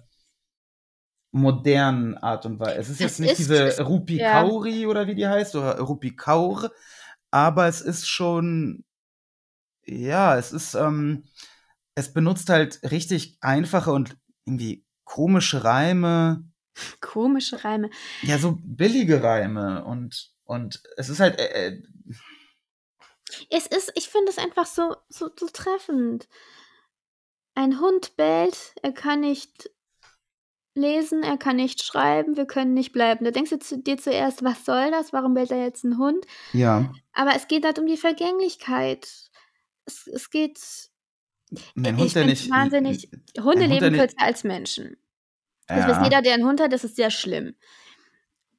modernen 1.32 2.18
Art 2.18 2.46
und 2.46 2.60
Weise. 2.60 2.80
Es 2.80 2.90
ist 2.90 2.96
Es 2.96 3.00
jetzt 3.02 3.20
nicht 3.20 3.32
ist- 3.32 3.40
diese 3.40 3.66
es- 3.68 3.86
Rupi 3.86 4.18
ja. 4.20 4.32
Kauri 4.32 4.88
oder 4.88 5.06
wie 5.08 5.16
die 5.16 5.28
heißt, 5.28 5.56
oder 5.56 5.80
Rupi 5.80 6.16
Kaur, 6.16 6.72
aber 7.30 7.68
es 7.68 7.82
ist 7.82 8.08
schon, 8.08 8.86
ja, 9.86 10.38
es 10.38 10.54
ist, 10.54 10.76
ähm, 10.76 11.26
es 11.96 12.14
benutzt 12.14 12.50
halt 12.50 12.80
richtig 12.90 13.38
einfache 13.42 13.92
und 13.92 14.16
irgendwie 14.46 14.86
komische 15.04 15.64
Reime, 15.66 16.46
Komische 17.02 17.64
Reime. 17.64 17.90
ja, 18.22 18.38
so 18.38 18.58
billige 18.64 19.22
Reime 19.24 19.84
und, 19.86 20.32
und 20.44 20.82
es 20.98 21.10
ist 21.10 21.20
halt, 21.20 21.40
äh, 21.40 21.68
äh, 21.68 21.84
Es 23.50 23.68
ist, 23.68 23.92
ich 23.96 24.10
finde 24.10 24.32
es 24.32 24.38
einfach 24.38 24.66
so, 24.66 24.96
so, 25.10 25.30
so 25.40 25.48
treffend. 25.48 26.28
Ein 27.56 27.80
Hund 27.80 28.16
bellt, 28.16 28.74
er 28.82 28.92
kann 28.94 29.20
nicht 29.20 29.70
lesen, 30.76 31.22
er 31.22 31.38
kann 31.38 31.56
nicht 31.58 31.84
schreiben, 31.84 32.36
wir 32.36 32.46
können 32.48 32.74
nicht 32.74 32.94
bleiben. 32.94 33.26
Da 33.26 33.32
denkst 33.32 33.52
du 33.52 33.60
zu 33.60 33.78
dir 33.78 33.98
zuerst, 33.98 34.44
was 34.44 34.66
soll 34.66 34.90
das? 34.90 35.14
Warum 35.14 35.36
bellt 35.36 35.52
da 35.52 35.56
jetzt 35.58 35.84
ein 35.84 36.00
Hund? 36.00 36.26
Ja. 36.52 36.92
Aber 37.14 37.36
es 37.36 37.48
geht 37.48 37.64
halt 37.66 37.78
um 37.78 37.86
die 37.86 37.98
Vergänglichkeit. 37.98 39.08
Es, 39.86 40.08
es 40.08 40.30
geht. 40.32 40.60
Ein 41.76 41.86
ich 41.86 41.92
Hund, 41.92 42.16
der 42.16 42.24
find's 42.26 42.42
nicht. 42.42 42.50
wahnsinnig. 42.50 43.10
Hunde 43.38 43.44
Hund, 43.44 43.60
der 43.60 43.68
leben 43.68 43.96
kürzer 43.98 44.18
als 44.18 44.44
Menschen. 44.44 44.98
Das 45.68 45.88
weiß 45.88 45.98
Ja. 45.98 46.04
jeder, 46.04 46.22
der 46.22 46.34
einen 46.34 46.46
Hund 46.46 46.60
hat, 46.62 46.74
das 46.74 46.84
ist 46.84 46.96
sehr 46.96 47.10
schlimm. 47.12 47.56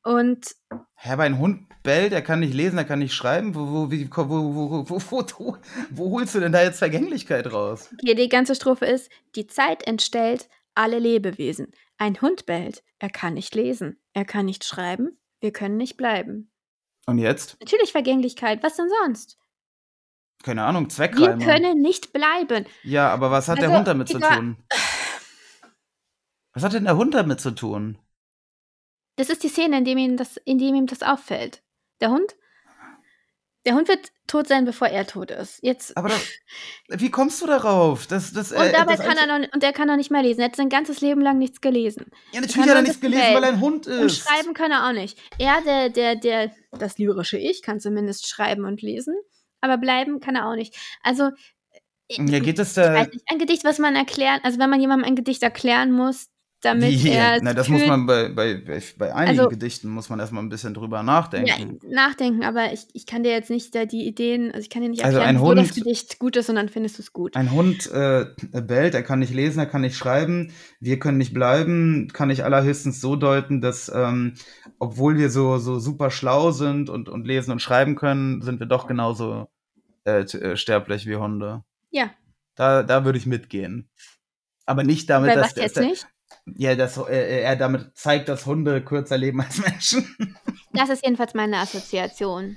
Und 0.03 0.55
Hä, 0.97 1.11
aber 1.13 1.23
ein 1.25 1.39
Hund 1.39 1.67
bellt, 1.83 2.13
er 2.13 2.23
kann 2.23 2.41
nicht 2.41 2.53
lesen, 2.55 2.79
er 2.79 2.85
kann 2.85 2.99
nicht 2.99 3.15
schreiben. 3.15 3.55
Wo, 3.55 3.61
wo, 3.61 3.91
wo, 3.91 4.85
wo, 4.89 5.57
wo, 5.91 6.11
holst 6.13 6.35
du 6.35 6.41
denn 6.41 6.53
da 6.53 6.63
jetzt 6.63 6.79
Vergänglichkeit 6.79 7.51
raus? 7.53 7.91
hier 8.03 8.15
die 8.15 8.29
ganze 8.29 8.55
Strophe 8.55 8.87
ist: 8.87 9.11
Die 9.35 9.47
Zeit 9.47 9.87
entstellt 9.87 10.49
alle 10.75 10.99
Lebewesen. 10.99 11.73
Ein 11.97 12.21
Hund 12.21 12.47
bellt, 12.47 12.83
er 12.99 13.09
kann 13.11 13.35
nicht 13.35 13.55
lesen, 13.55 13.99
er 14.13 14.25
kann 14.25 14.47
nicht 14.47 14.65
schreiben, 14.65 15.19
wir 15.41 15.53
können 15.53 15.77
nicht 15.77 15.97
bleiben. 15.97 16.51
Und 17.07 17.19
jetzt? 17.19 17.57
Natürlich 17.61 17.93
Vergänglichkeit, 17.93 18.63
was 18.63 18.77
denn 18.77 18.89
sonst? 19.05 19.39
Keine 20.43 20.65
Ahnung, 20.65 20.85
Wir 20.85 20.89
Zweckreimer. 20.91 21.43
können 21.45 21.81
nicht 21.81 22.13
bleiben. 22.13 22.67
Ja, 22.83 23.09
aber 23.11 23.31
was 23.31 23.49
hat 23.49 23.59
der 23.59 23.65
Also, 23.69 23.77
Hund 23.79 23.87
damit 23.89 24.09
zu 24.09 24.19
tun? 24.19 24.57
Was 26.55 26.63
hat 26.63 26.73
denn 26.73 26.85
der 26.85 26.97
Hund 26.97 27.15
damit 27.15 27.41
zu 27.41 27.51
tun? 27.51 27.99
Das 29.17 29.29
ist 29.29 29.43
die 29.43 29.49
Szene, 29.49 29.79
in 29.79 29.85
dem 29.85 29.99
ihm 29.99 30.17
das, 30.17 30.37
in 30.39 30.59
dem 30.59 30.75
ihm 30.75 30.87
das 30.87 31.03
auffällt. 31.03 31.63
Der 32.01 32.11
Hund? 32.11 32.35
Der 33.67 33.75
Hund 33.75 33.89
wird 33.89 34.13
tot 34.27 34.47
sein, 34.47 34.65
bevor 34.65 34.89
er 34.89 35.07
tot 35.07 35.31
ist. 35.31 35.63
Jetzt. 35.63 35.97
Aber 35.97 36.09
das, 36.09 36.21
wie 37.01 37.11
kommst 37.11 37.41
du 37.41 37.47
darauf? 37.47 38.07
Das, 38.07 38.33
das, 38.33 38.53
und 38.53 38.61
äh, 38.61 38.73
dabei 38.73 38.97
kann 38.97 39.17
er 39.17 39.27
noch, 39.27 39.53
und 39.53 39.65
er 39.65 39.73
kann 39.73 39.89
noch 39.89 39.97
nicht 39.97 40.11
mehr 40.11 40.23
lesen. 40.23 40.41
Er 40.41 40.47
hat 40.47 40.57
sein 40.57 40.69
ganzes 40.69 41.01
Leben 41.01 41.21
lang 41.23 41.39
nichts 41.39 41.61
gelesen. 41.61 42.07
Ja, 42.33 42.41
natürlich 42.41 42.69
hat 42.69 42.77
er 42.77 42.83
nichts 42.83 43.01
gelesen, 43.01 43.35
weil 43.35 43.43
er 43.43 43.49
ein 43.51 43.61
Hund 43.61 43.87
ist. 43.87 44.01
Und 44.01 44.13
schreiben 44.13 44.55
kann 44.55 44.71
er 44.71 44.89
auch 44.89 44.93
nicht. 44.93 45.19
Er, 45.39 45.63
der, 45.63 45.89
der, 45.89 46.17
der, 46.17 46.53
das 46.73 46.99
lyrische 46.99 47.39
Ich, 47.39 47.63
kann 47.63 47.81
zumindest 47.81 48.29
schreiben 48.29 48.65
und 48.65 48.83
lesen, 48.83 49.17
aber 49.61 49.79
bleiben 49.79 50.21
kann 50.21 50.37
er 50.37 50.49
auch 50.49 50.57
nicht. 50.57 50.77
Also, 51.03 51.31
Ja, 52.11 52.41
geht 52.41 52.59
es 52.59 52.71
ich 52.71 52.75
da. 52.75 52.93
weiß 52.95 53.09
nicht, 53.13 53.25
ein 53.31 53.39
Gedicht, 53.39 53.65
was 53.65 53.79
man 53.79 53.97
erklären, 53.97 54.41
also 54.43 54.59
wenn 54.59 54.69
man 54.71 54.81
jemandem 54.81 55.09
ein 55.09 55.17
Gedicht 55.17 55.43
erklären 55.43 55.91
muss, 55.91 56.29
damit 56.65 56.91
Wie? 56.91 57.11
er. 57.11 57.41
Na, 57.43 57.53
das 57.55 57.67
fühlt, 57.67 57.81
muss 57.81 57.89
man 57.89 58.07
bei, 58.07 58.29
bei, 58.29 58.55
bei, 58.99 59.15
einigen 59.15 59.39
Also- 59.41 59.51
Gedichten 59.51 59.89
muss 59.89 60.09
man 60.09 60.19
erstmal 60.21 60.43
ein 60.43 60.49
bisschen 60.49 60.75
drüber 60.75 60.99
ja, 60.99 61.03
nachdenken. 61.03 61.79
nachdenken, 61.89 62.43
aber 62.45 62.73
ich, 62.73 62.87
ich 62.93 63.07
kann 63.07 63.23
dir 63.23 63.33
jetzt 63.33 63.51
nicht 63.51 63.75
da 63.75 63.85
die 63.85 64.07
Ideen, 64.07 64.47
also 64.53 64.61
ich 64.61 64.71
kann 64.71 64.83
dir 64.83 64.89
nicht 64.89 65.05
Also 65.05 65.19
erklären, 65.19 65.37
ein 65.37 65.43
wo 65.43 65.55
das 65.55 65.67
Hund- 65.69 65.75
Gedicht 65.77 66.19
gut 66.19 66.37
ist 66.37 66.49
und 66.49 66.57
dann 66.57 66.69
findest 66.69 66.99
du 66.99 67.03
es 67.03 67.13
gut. 67.13 67.37
Ein 67.37 67.53
Hund 67.53 67.91
äh, 67.93 68.27
bellt, 68.53 68.95
er 68.95 69.03
kann 69.03 69.19
nicht 69.19 69.35
lesen, 69.35 69.59
er 69.59 69.67
kann 69.67 69.83
nicht 69.83 69.97
schreiben, 69.97 70.53
wir 70.81 70.99
können 70.99 71.19
nicht 71.19 71.35
bleiben, 71.35 72.09
kann 72.13 72.31
ich 72.31 72.45
allerhöchstens 72.45 73.01
so 73.01 73.17
deuten, 73.17 73.61
dass 73.61 73.91
ähm, 73.95 74.35
obwohl 74.79 75.17
wir 75.19 75.31
so, 75.31 75.59
so 75.59 75.79
super 75.79 76.11
schlau 76.11 76.51
sind 76.51 76.91
und, 76.91 77.09
und 77.09 77.27
lesen 77.27 77.51
und 77.53 77.61
schreiben 77.61 77.95
können, 77.97 78.43
sind 78.43 78.61
wir 78.61 78.67
doch 78.67 78.87
genauso 78.87 79.49
äh, 80.07 80.21
äh, 80.21 80.57
sterblich 80.57 81.07
wie 81.07 81.17
Hunde. 81.17 81.63
Ja, 81.91 82.11
Da, 82.57 82.83
da 82.83 83.05
würde 83.05 83.19
ich 83.19 83.27
mitgehen. 83.27 83.89
Aber 84.67 84.83
nicht 84.83 85.11
damit, 85.11 85.31
bei 85.31 85.35
dass, 85.35 85.51
was 85.51 85.63
jetzt 85.63 85.77
dass, 85.77 85.85
nicht? 85.85 86.07
Ja, 86.47 86.75
dass 86.75 86.97
äh, 86.99 87.41
er 87.43 87.57
damit 87.57 87.97
zeigt, 87.97 88.29
dass 88.29 88.45
Hunde 88.47 88.85
kürzer 88.85 89.17
leben 89.19 89.41
als 89.41 89.59
Menschen. 89.59 90.17
Das 90.77 90.89
ist 90.89 91.05
jedenfalls 91.05 91.35
meine 91.35 91.59
Assoziation. 91.59 92.57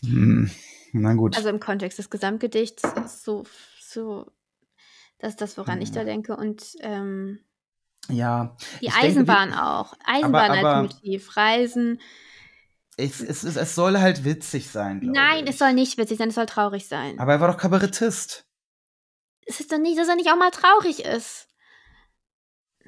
hm. 0.00 0.50
Na 0.94 1.12
gut. 1.14 1.36
Also 1.36 1.50
im 1.50 1.60
Kontext 1.60 1.98
des 1.98 2.08
Gesamtgedichts 2.08 2.82
ist 3.04 3.22
so, 3.24 3.44
so, 3.80 4.30
das 5.18 5.32
ist 5.32 5.40
das, 5.42 5.58
woran 5.58 5.82
ich 5.82 5.92
da 5.92 6.04
denke. 6.04 6.34
Und 6.36 6.64
ähm, 6.80 7.38
ja. 8.08 8.56
die 8.80 8.86
Ich 8.86 8.92
denke, 8.94 9.06
Eisenbahn 9.08 9.52
auch. 9.52 9.92
Eisenbahn 10.06 10.50
aber- 10.52 10.74
als 10.76 10.92
Motiv, 10.94 11.36
Reisen. 11.36 12.00
Es, 12.96 13.20
es, 13.20 13.42
es, 13.42 13.56
es 13.56 13.74
soll 13.74 13.98
halt 13.98 14.24
witzig 14.24 14.70
sein, 14.70 15.00
Nein, 15.02 15.44
ich. 15.44 15.50
es 15.50 15.58
soll 15.58 15.72
nicht 15.74 15.96
witzig 15.98 16.16
sein, 16.18 16.28
es 16.28 16.34
soll 16.34 16.46
traurig 16.46 16.88
sein. 16.88 17.18
Aber 17.18 17.32
er 17.32 17.40
war 17.40 17.50
doch 17.52 17.58
Kabarettist. 17.58 18.46
es 19.46 19.60
ist 19.60 19.70
doch 19.72 19.78
nicht, 19.78 19.98
dass 19.98 20.08
er 20.08 20.16
nicht 20.16 20.30
auch 20.30 20.36
mal 20.36 20.50
traurig 20.50 21.04
ist. 21.04 21.46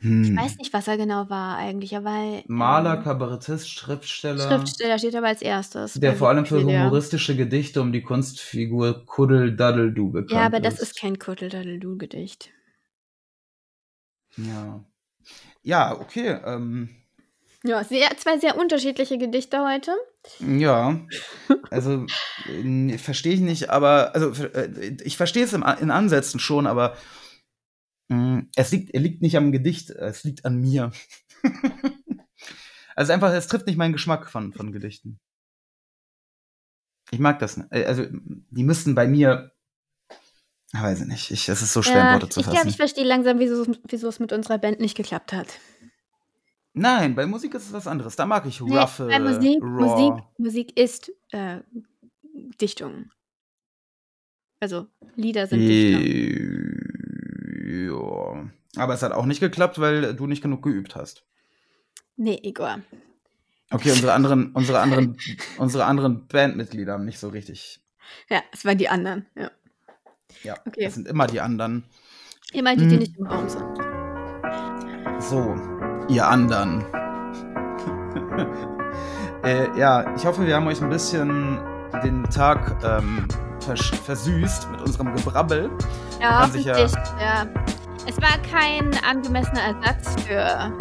Hm. 0.05 0.23
Ich 0.23 0.37
weiß 0.37 0.59
nicht, 0.59 0.73
was 0.75 0.87
er 0.87 0.99
genau 0.99 1.31
war 1.31 1.57
eigentlich, 1.57 1.97
aber. 1.97 2.43
Maler, 2.47 2.97
ähm, 2.99 3.05
Kabarettist, 3.05 3.71
Schriftsteller. 3.71 4.47
Schriftsteller 4.47 4.99
steht 4.99 5.17
aber 5.17 5.29
als 5.29 5.40
erstes. 5.40 5.95
Der 5.95 6.14
vor 6.14 6.29
allem 6.29 6.45
für 6.45 6.62
humoristische 6.62 7.35
Gedichte 7.35 7.81
um 7.81 7.90
die 7.90 8.03
Kunstfigur 8.03 9.07
Kuddel 9.07 9.57
Daddel-Du 9.57 10.11
bekannt 10.11 10.31
Ja, 10.33 10.45
aber 10.45 10.61
das 10.61 10.75
ist. 10.75 10.83
ist 10.93 11.01
kein 11.01 11.19
Kutteldaddeldu-Gedicht. 11.19 12.51
Ja. 14.37 14.85
Ja, 15.62 15.99
okay. 15.99 16.38
Ähm, 16.45 16.90
Ja, 17.64 17.83
sehr, 17.83 18.14
zwei 18.19 18.38
sehr 18.38 18.59
unterschiedliche 18.59 19.17
Gedichte 19.17 19.64
heute. 19.67 19.93
ja. 20.38 21.01
Also, 21.71 22.05
verstehe 22.99 23.33
ich 23.35 23.40
nicht, 23.40 23.71
aber. 23.71 24.14
Also, 24.14 24.45
äh, 24.45 24.97
ich 25.03 25.17
verstehe 25.17 25.45
es 25.45 25.55
in 25.55 25.62
Ansätzen 25.62 26.40
schon, 26.40 26.67
aber. 26.67 26.95
Mh, 28.09 28.43
Es 28.57 28.71
liegt, 28.73 28.90
er 28.95 29.01
liegt 29.01 29.23
nicht 29.23 29.37
am 29.37 29.53
Gedicht, 29.53 29.90
es 29.90 30.25
liegt 30.25 30.45
an 30.45 30.61
mir. 30.61 30.93
also 32.97 33.12
einfach, 33.12 33.33
es 33.33 33.47
trifft 33.49 33.67
nicht 33.67 33.77
meinen 33.77 33.93
Geschmack 33.93 34.31
von, 34.31 34.53
von 34.53 34.73
Gedichten. 34.73 35.19
Ich 37.11 37.19
mag 37.19 37.38
das 37.38 37.57
nicht. 37.57 37.71
Äh, 37.73 37.85
Also, 37.85 38.07
die 38.11 38.64
müssten 38.64 38.95
bei 38.95 39.07
mir. 39.07 39.53
Ich 40.73 40.81
weiß 40.83 41.03
ich 41.03 41.07
nicht. 41.07 41.31
Ich, 41.31 41.49
es 41.49 41.62
ist 41.62 41.73
so 41.73 41.83
schwer 41.83 42.05
Ja, 42.05 42.12
Worte 42.12 42.29
zu 42.29 42.40
ich 42.40 42.47
fassen. 42.47 42.57
glaube, 42.57 42.71
ich 42.71 42.77
verstehe 42.77 43.05
langsam, 43.05 43.38
wieso, 43.38 43.62
es- 43.62 43.81
wieso 43.88 44.09
es 44.09 44.19
mit 44.19 44.33
unserer 44.33 44.59
Band 44.59 44.81
nicht 44.81 44.97
geklappt 44.97 45.33
hat. 45.33 45.61
Nein, 46.73 47.14
bei 47.14 47.27
Musik 47.27 47.55
ist 47.55 47.67
es 47.67 47.73
was 47.73 47.87
anderes. 47.87 48.17
Da 48.17 48.27
mag 48.27 48.47
ich 48.47 48.61
Nee, 48.61 48.71
bei 48.99 49.21
Musik, 49.21 49.62
raw. 49.62 50.11
Musik, 50.11 50.25
Musik 50.38 50.77
ist 50.81 51.12
äh, 51.31 51.61
Dichtung. 52.61 53.12
Also 54.59 54.88
Lieder 55.14 55.47
sind 55.47 55.61
Dichtung. 55.61 56.03
Ja. 57.66 58.44
Aber 58.77 58.94
es 58.94 59.03
hat 59.03 59.12
auch 59.12 59.27
nicht 59.27 59.40
geklappt, 59.40 59.79
weil 59.81 60.14
du 60.14 60.27
nicht 60.27 60.42
genug 60.42 60.62
geübt 60.62 60.96
hast. 60.96 61.24
Nee, 62.16 62.38
Igor. 62.42 62.81
Okay, 63.70 63.90
unsere 63.90 64.12
anderen, 64.16 64.53
unsere 64.53 64.81
anderen, 64.81 65.16
unsere 65.59 65.85
anderen 65.85 66.27
Bandmitglieder 66.27 66.94
haben 66.94 67.05
nicht 67.05 67.18
so 67.18 67.29
richtig. 67.29 67.81
Ja, 68.29 68.42
es 68.53 68.64
waren 68.64 68.79
die 68.79 68.88
anderen. 68.88 69.27
Ja. 69.35 69.50
Ja, 70.42 70.55
Okay. 70.66 70.85
das 70.85 70.94
sind 70.94 71.07
immer 71.09 71.27
die 71.27 71.40
anderen. 71.40 71.85
Immer 72.53 72.77
die, 72.77 72.87
die 72.88 72.94
Hm. 72.94 72.98
nicht 72.98 73.16
im 73.18 73.27
Raum 73.27 73.48
sind. 73.48 73.64
So, 75.20 75.55
ihr 76.09 76.27
anderen. 76.27 76.85
äh, 79.44 79.79
ja, 79.79 80.14
ich 80.16 80.27
hoffe, 80.27 80.46
wir 80.46 80.57
haben 80.57 80.66
euch 80.66 80.83
ein 80.83 80.90
bisschen 80.90 81.59
den 82.03 82.24
Tag 82.24 82.77
ähm, 82.85 83.27
vers 83.64 83.92
versüßt 84.05 84.70
mit 84.70 84.81
unserem 84.83 85.14
Gebrabbel. 85.14 85.70
Ja, 86.20 86.40
kann 86.40 86.53
sich 86.53 86.64
ja-. 86.64 86.79
Ja. 86.79 87.46
Es 88.07 88.20
war 88.20 88.38
kein 88.50 88.90
angemessener 89.09 89.62
Ersatz 89.62 90.22
für 90.27 90.72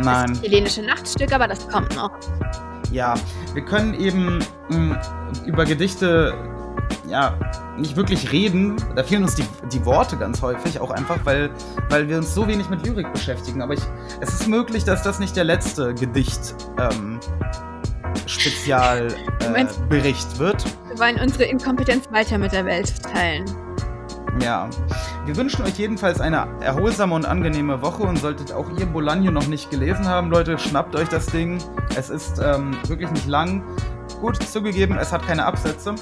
Nein. 0.00 0.28
das 0.28 0.40
chilenische 0.40 0.82
Nachtstück, 0.82 1.32
aber 1.32 1.46
das 1.46 1.68
kommt 1.68 1.94
noch. 1.94 2.10
Ja, 2.90 3.14
wir 3.54 3.64
können 3.64 3.94
eben 3.94 4.40
mh, 4.68 5.00
über 5.46 5.64
Gedichte 5.64 6.34
ja 7.08 7.38
nicht 7.78 7.96
wirklich 7.96 8.32
reden. 8.32 8.76
Da 8.96 9.02
fehlen 9.02 9.22
uns 9.22 9.34
die, 9.34 9.44
die 9.72 9.84
Worte 9.84 10.16
ganz 10.16 10.42
häufig, 10.42 10.80
auch 10.80 10.90
einfach, 10.90 11.18
weil, 11.24 11.50
weil 11.88 12.08
wir 12.08 12.18
uns 12.18 12.34
so 12.34 12.46
wenig 12.46 12.68
mit 12.68 12.86
Lyrik 12.86 13.12
beschäftigen. 13.12 13.62
Aber 13.62 13.74
ich, 13.74 13.82
es 14.20 14.32
ist 14.32 14.48
möglich, 14.48 14.84
dass 14.84 15.02
das 15.02 15.18
nicht 15.18 15.36
der 15.36 15.44
letzte 15.44 15.94
Gedicht 15.94 16.54
ähm, 16.78 17.20
Spezial 18.26 19.08
Du 19.40 19.46
äh, 19.54 20.38
wird. 20.38 20.64
Wir 20.92 20.98
wollen 20.98 21.18
unsere 21.20 21.44
Inkompetenz 21.44 22.10
weiter 22.12 22.36
mit 22.36 22.52
der 22.52 22.66
Welt 22.66 23.02
teilen. 23.02 23.46
Ja. 24.42 24.68
Wir 25.24 25.34
wünschen 25.36 25.64
euch 25.64 25.78
jedenfalls 25.78 26.20
eine 26.20 26.46
erholsame 26.60 27.14
und 27.14 27.24
angenehme 27.24 27.80
Woche 27.80 28.02
und 28.02 28.18
solltet 28.18 28.52
auch 28.52 28.68
ihr 28.78 28.84
Bologna 28.84 29.30
noch 29.30 29.46
nicht 29.46 29.70
gelesen 29.70 30.06
haben, 30.06 30.30
Leute, 30.30 30.58
schnappt 30.58 30.94
euch 30.94 31.08
das 31.08 31.26
Ding. 31.26 31.56
Es 31.96 32.10
ist 32.10 32.38
ähm, 32.44 32.76
wirklich 32.88 33.10
nicht 33.10 33.26
lang. 33.26 33.62
Gut, 34.20 34.42
zugegeben, 34.42 34.98
es 34.98 35.12
hat 35.12 35.26
keine 35.26 35.46
Absätze. 35.46 35.94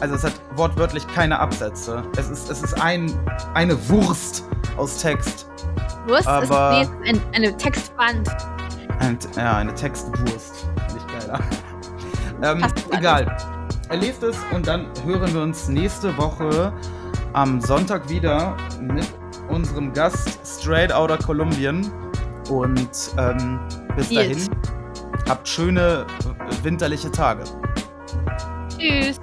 Also 0.00 0.14
es 0.14 0.24
hat 0.24 0.32
wortwörtlich 0.56 1.06
keine 1.08 1.38
Absätze. 1.38 2.02
Es 2.18 2.28
ist, 2.28 2.50
es 2.50 2.62
ist 2.62 2.74
ein, 2.82 3.10
eine 3.54 3.76
Wurst 3.88 4.44
aus 4.76 4.98
Text. 4.98 5.48
Wurst 6.06 6.28
Aber- 6.28 6.82
ist, 6.82 6.90
ein, 7.06 7.20
eine 7.34 7.56
Textband. 7.56 8.28
Ein, 8.98 9.18
ja, 9.36 9.56
eine 9.56 9.74
Textwurst. 9.74 10.68
Finde 10.86 11.00
ich 11.06 11.26
geiler. 11.26 11.40
Ähm, 12.42 12.64
egal. 12.90 13.36
Erlebt 13.88 14.22
es 14.22 14.36
und 14.52 14.66
dann 14.66 14.86
hören 15.04 15.32
wir 15.32 15.40
uns 15.40 15.68
nächste 15.68 16.16
Woche 16.18 16.72
am 17.32 17.60
Sonntag 17.60 18.08
wieder 18.10 18.56
mit 18.80 19.06
unserem 19.48 19.92
Gast 19.94 20.38
Straight 20.44 20.92
Outta 20.92 21.16
Kolumbien. 21.16 21.90
Und 22.50 22.90
ähm, 23.16 23.58
bis 23.96 24.10
dahin, 24.10 24.48
habt 25.28 25.48
schöne 25.48 26.06
äh, 26.24 26.64
winterliche 26.64 27.10
Tage. 27.10 27.44
Tschüss. 28.76 29.18